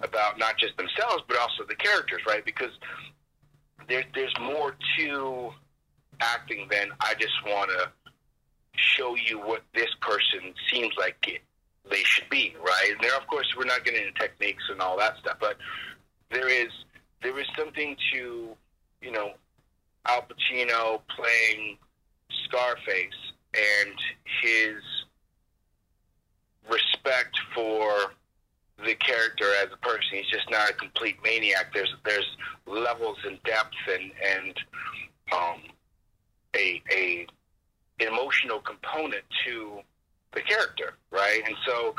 about 0.00 0.38
not 0.38 0.58
just 0.58 0.76
themselves 0.76 1.22
but 1.28 1.38
also 1.38 1.64
the 1.68 1.76
characters, 1.76 2.20
right? 2.26 2.44
Because 2.44 2.72
there, 3.88 4.04
there's 4.14 4.34
more 4.40 4.76
to 4.98 5.50
acting 6.22 6.66
then 6.70 6.88
I 7.00 7.14
just 7.14 7.34
want 7.46 7.70
to 7.70 7.90
show 8.76 9.14
you 9.16 9.38
what 9.38 9.62
this 9.74 9.90
person 10.00 10.54
seems 10.72 10.94
like 10.98 11.16
it, 11.28 11.42
they 11.90 12.02
should 12.04 12.28
be, 12.30 12.54
right? 12.64 12.90
And 12.90 13.00
there, 13.00 13.16
of 13.16 13.26
course, 13.26 13.46
we're 13.56 13.64
not 13.64 13.84
getting 13.84 14.06
into 14.06 14.18
techniques 14.18 14.64
and 14.70 14.80
all 14.80 14.96
that 14.98 15.16
stuff, 15.18 15.36
but 15.40 15.56
there 16.30 16.48
is 16.48 16.70
there 17.22 17.38
is 17.38 17.46
something 17.56 17.96
to 18.12 18.56
you 19.00 19.10
know 19.10 19.32
Al 20.06 20.22
Pacino 20.22 21.00
playing 21.08 21.76
Scarface 22.44 23.32
and 23.54 23.94
his 24.42 24.76
respect 26.70 27.36
for 27.54 28.12
the 28.84 28.94
character 28.94 29.46
as 29.62 29.68
a 29.72 29.76
person. 29.76 30.08
He's 30.12 30.26
just 30.26 30.50
not 30.50 30.70
a 30.70 30.72
complete 30.74 31.16
maniac. 31.22 31.72
There's 31.74 31.94
there's 32.04 32.36
levels 32.66 33.18
and 33.24 33.42
depth 33.44 33.74
and 33.92 34.12
and 34.24 34.56
um, 35.32 35.62
a 36.56 36.82
a 36.92 37.26
emotional 37.98 38.60
component 38.60 39.24
to 39.46 39.80
the 40.34 40.40
character, 40.40 40.94
right? 41.10 41.42
And 41.46 41.56
so 41.66 41.94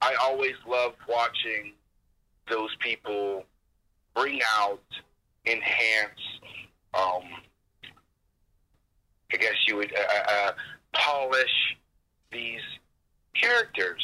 I 0.00 0.14
always 0.22 0.54
love 0.66 0.94
watching 1.08 1.72
those 2.48 2.74
people 2.78 3.44
bring 4.14 4.40
out, 4.58 4.80
enhance, 5.46 6.20
um, 6.94 7.22
I 9.32 9.36
guess 9.36 9.54
you 9.66 9.76
would 9.76 9.92
uh, 9.92 10.30
uh, 10.30 10.52
polish 10.92 11.76
these 12.32 12.60
characters 13.34 14.02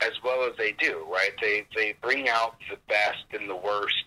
as 0.00 0.12
well 0.24 0.48
as 0.48 0.56
they 0.56 0.72
do, 0.72 1.04
right? 1.10 1.32
They 1.40 1.66
they 1.76 1.94
bring 2.00 2.28
out 2.28 2.56
the 2.70 2.78
best 2.88 3.24
and 3.32 3.48
the 3.48 3.56
worst, 3.56 4.04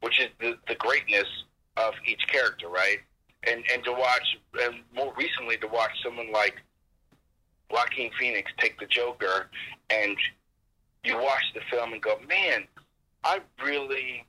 which 0.00 0.20
is 0.20 0.28
the, 0.40 0.58
the 0.68 0.74
greatness 0.74 1.26
of 1.76 1.94
each 2.06 2.20
character, 2.28 2.68
right? 2.68 2.98
And 3.46 3.64
and 3.72 3.84
to 3.84 3.92
watch 3.92 4.36
and 4.62 4.76
more 4.94 5.12
recently 5.16 5.56
to 5.58 5.68
watch 5.68 5.92
someone 6.02 6.32
like 6.32 6.54
Joaquin 7.70 8.10
Phoenix 8.18 8.50
take 8.58 8.78
the 8.78 8.86
Joker, 8.86 9.50
and 9.90 10.16
you 11.04 11.16
watch 11.16 11.44
the 11.54 11.60
film 11.70 11.92
and 11.92 12.02
go, 12.02 12.18
man, 12.28 12.64
I 13.24 13.40
really 13.64 14.24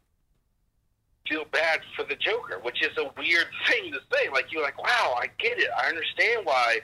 feel 1.27 1.45
bad 1.51 1.81
for 1.95 2.03
the 2.03 2.15
Joker, 2.15 2.59
which 2.61 2.81
is 2.81 2.97
a 2.97 3.11
weird 3.17 3.47
thing 3.67 3.91
to 3.91 3.99
say. 4.13 4.29
Like 4.31 4.51
you're 4.51 4.63
like, 4.63 4.81
wow, 4.81 5.15
I 5.19 5.27
get 5.39 5.59
it. 5.59 5.69
I 5.77 5.87
understand 5.87 6.45
why 6.45 6.79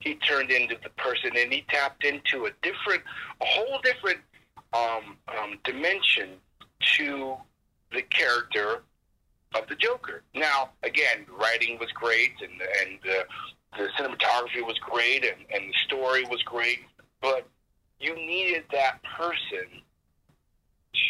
he 0.00 0.14
turned 0.16 0.50
into 0.50 0.76
the 0.82 0.90
person 0.90 1.30
and 1.36 1.52
he 1.52 1.64
tapped 1.68 2.04
into 2.04 2.46
a 2.46 2.50
different, 2.62 3.02
a 3.40 3.44
whole 3.44 3.80
different 3.82 4.18
um, 4.72 5.16
um, 5.28 5.58
dimension 5.64 6.30
to 6.96 7.36
the 7.92 8.02
character 8.02 8.82
of 9.56 9.68
the 9.68 9.76
Joker. 9.76 10.22
Now, 10.34 10.70
again, 10.82 11.26
writing 11.38 11.78
was 11.78 11.90
great 11.92 12.32
and 12.40 12.60
and 12.82 12.98
uh, 13.04 13.24
the 13.78 13.88
cinematography 13.98 14.64
was 14.64 14.78
great 14.78 15.24
and, 15.24 15.44
and 15.54 15.70
the 15.70 15.74
story 15.86 16.24
was 16.24 16.42
great, 16.42 16.80
but 17.20 17.46
you 18.00 18.14
needed 18.14 18.64
that 18.72 19.00
person 19.18 19.82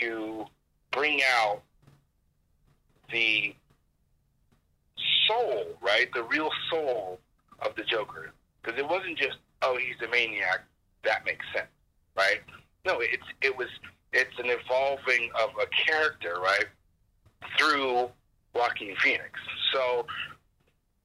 to 0.00 0.44
bring 0.92 1.20
out 1.38 1.62
the 3.12 3.54
soul, 5.26 5.66
right? 5.80 6.08
The 6.14 6.22
real 6.24 6.50
soul 6.70 7.20
of 7.60 7.74
the 7.76 7.82
Joker. 7.82 8.32
Because 8.62 8.78
it 8.78 8.88
wasn't 8.88 9.18
just, 9.18 9.38
oh, 9.62 9.78
he's 9.78 9.96
a 10.06 10.10
maniac. 10.10 10.64
That 11.04 11.24
makes 11.24 11.44
sense, 11.54 11.68
right? 12.16 12.40
No, 12.84 12.98
it's 13.00 13.22
it 13.40 13.56
was 13.56 13.68
it's 14.12 14.38
an 14.38 14.46
evolving 14.46 15.30
of 15.40 15.50
a 15.60 15.66
character, 15.66 16.40
right? 16.40 16.66
Through 17.56 18.10
Joaquin 18.56 18.94
Phoenix. 19.02 19.38
So 19.72 20.06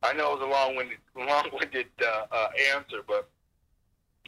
I 0.04 0.14
know 0.14 0.34
it 0.34 0.40
was 0.40 0.48
a 0.48 0.52
long-winded, 0.52 0.98
long-winded 1.16 1.88
uh, 2.02 2.26
uh, 2.32 2.48
answer, 2.74 3.02
but 3.08 3.30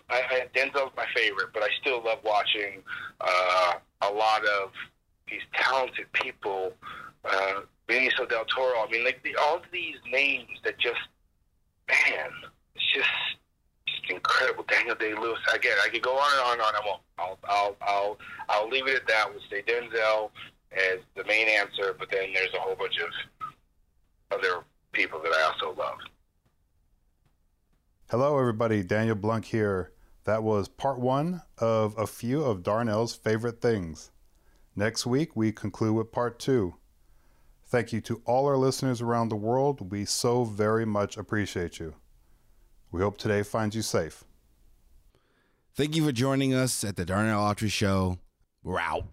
I, 0.09 0.21
I, 0.29 0.47
Denzel's 0.55 0.91
my 0.95 1.05
favorite. 1.15 1.49
But 1.53 1.63
I 1.63 1.69
still 1.81 2.03
love 2.03 2.19
watching 2.23 2.83
uh, 3.21 3.73
a 4.01 4.11
lot 4.11 4.43
of 4.45 4.71
these 5.27 5.41
talented 5.53 6.11
people. 6.13 6.73
Uh, 7.25 7.61
Benicio 7.87 8.27
del 8.29 8.45
Toro. 8.45 8.85
I 8.85 8.91
mean, 8.91 9.03
like 9.03 9.21
the, 9.23 9.35
all 9.35 9.61
these 9.71 9.95
names 10.11 10.49
that 10.63 10.77
just, 10.79 10.99
man, 11.87 12.29
it's 12.75 12.93
just 12.93 13.09
just 13.87 14.11
incredible. 14.11 14.65
Daniel 14.67 14.95
Day 14.95 15.13
Lewis. 15.13 15.39
Again, 15.53 15.77
I 15.83 15.89
could 15.89 16.01
go 16.01 16.17
on 16.17 16.31
and 16.31 16.41
on 16.41 16.53
and 16.53 16.61
on. 16.61 16.75
I 16.75 16.81
won't. 16.85 17.01
I'll 17.17 17.39
I'll 17.43 17.75
I'll 17.81 18.17
I'll 18.49 18.69
leave 18.69 18.87
it 18.87 18.95
at 18.95 19.07
that. 19.07 19.29
We'll 19.29 19.41
say 19.49 19.63
Denzel 19.63 20.31
as 20.75 20.99
the 21.15 21.23
main 21.25 21.47
answer, 21.47 21.95
but 21.97 22.09
then 22.11 22.33
there's 22.33 22.53
a 22.53 22.59
whole 22.59 22.75
bunch 22.75 22.97
of 22.99 23.09
other 24.31 24.63
people 24.91 25.19
that 25.23 25.31
I 25.31 25.43
also 25.43 25.75
love. 25.79 25.97
Hello, 28.09 28.37
everybody. 28.37 28.83
Daniel 28.83 29.15
Blunk 29.15 29.45
here. 29.45 29.91
That 30.25 30.43
was 30.43 30.67
part 30.67 30.99
one 30.99 31.41
of 31.57 31.97
a 31.97 32.07
few 32.07 32.43
of 32.43 32.63
Darnell's 32.63 33.15
favorite 33.15 33.61
things. 33.61 34.11
Next 34.75 35.05
week, 35.05 35.35
we 35.35 35.51
conclude 35.51 35.95
with 35.95 36.11
part 36.11 36.39
two. 36.39 36.75
Thank 37.65 37.91
you 37.91 38.01
to 38.01 38.21
all 38.25 38.45
our 38.45 38.57
listeners 38.57 39.01
around 39.01 39.29
the 39.29 39.35
world. 39.35 39.91
We 39.91 40.05
so 40.05 40.43
very 40.43 40.85
much 40.85 41.17
appreciate 41.17 41.79
you. 41.79 41.95
We 42.91 43.01
hope 43.01 43.17
today 43.17 43.43
finds 43.43 43.75
you 43.75 43.81
safe. 43.81 44.23
Thank 45.75 45.95
you 45.95 46.05
for 46.05 46.11
joining 46.11 46.53
us 46.53 46.83
at 46.83 46.95
the 46.95 47.05
Darnell 47.05 47.41
Autry 47.41 47.71
Show. 47.71 48.19
We're 48.61 48.79
out. 48.79 49.07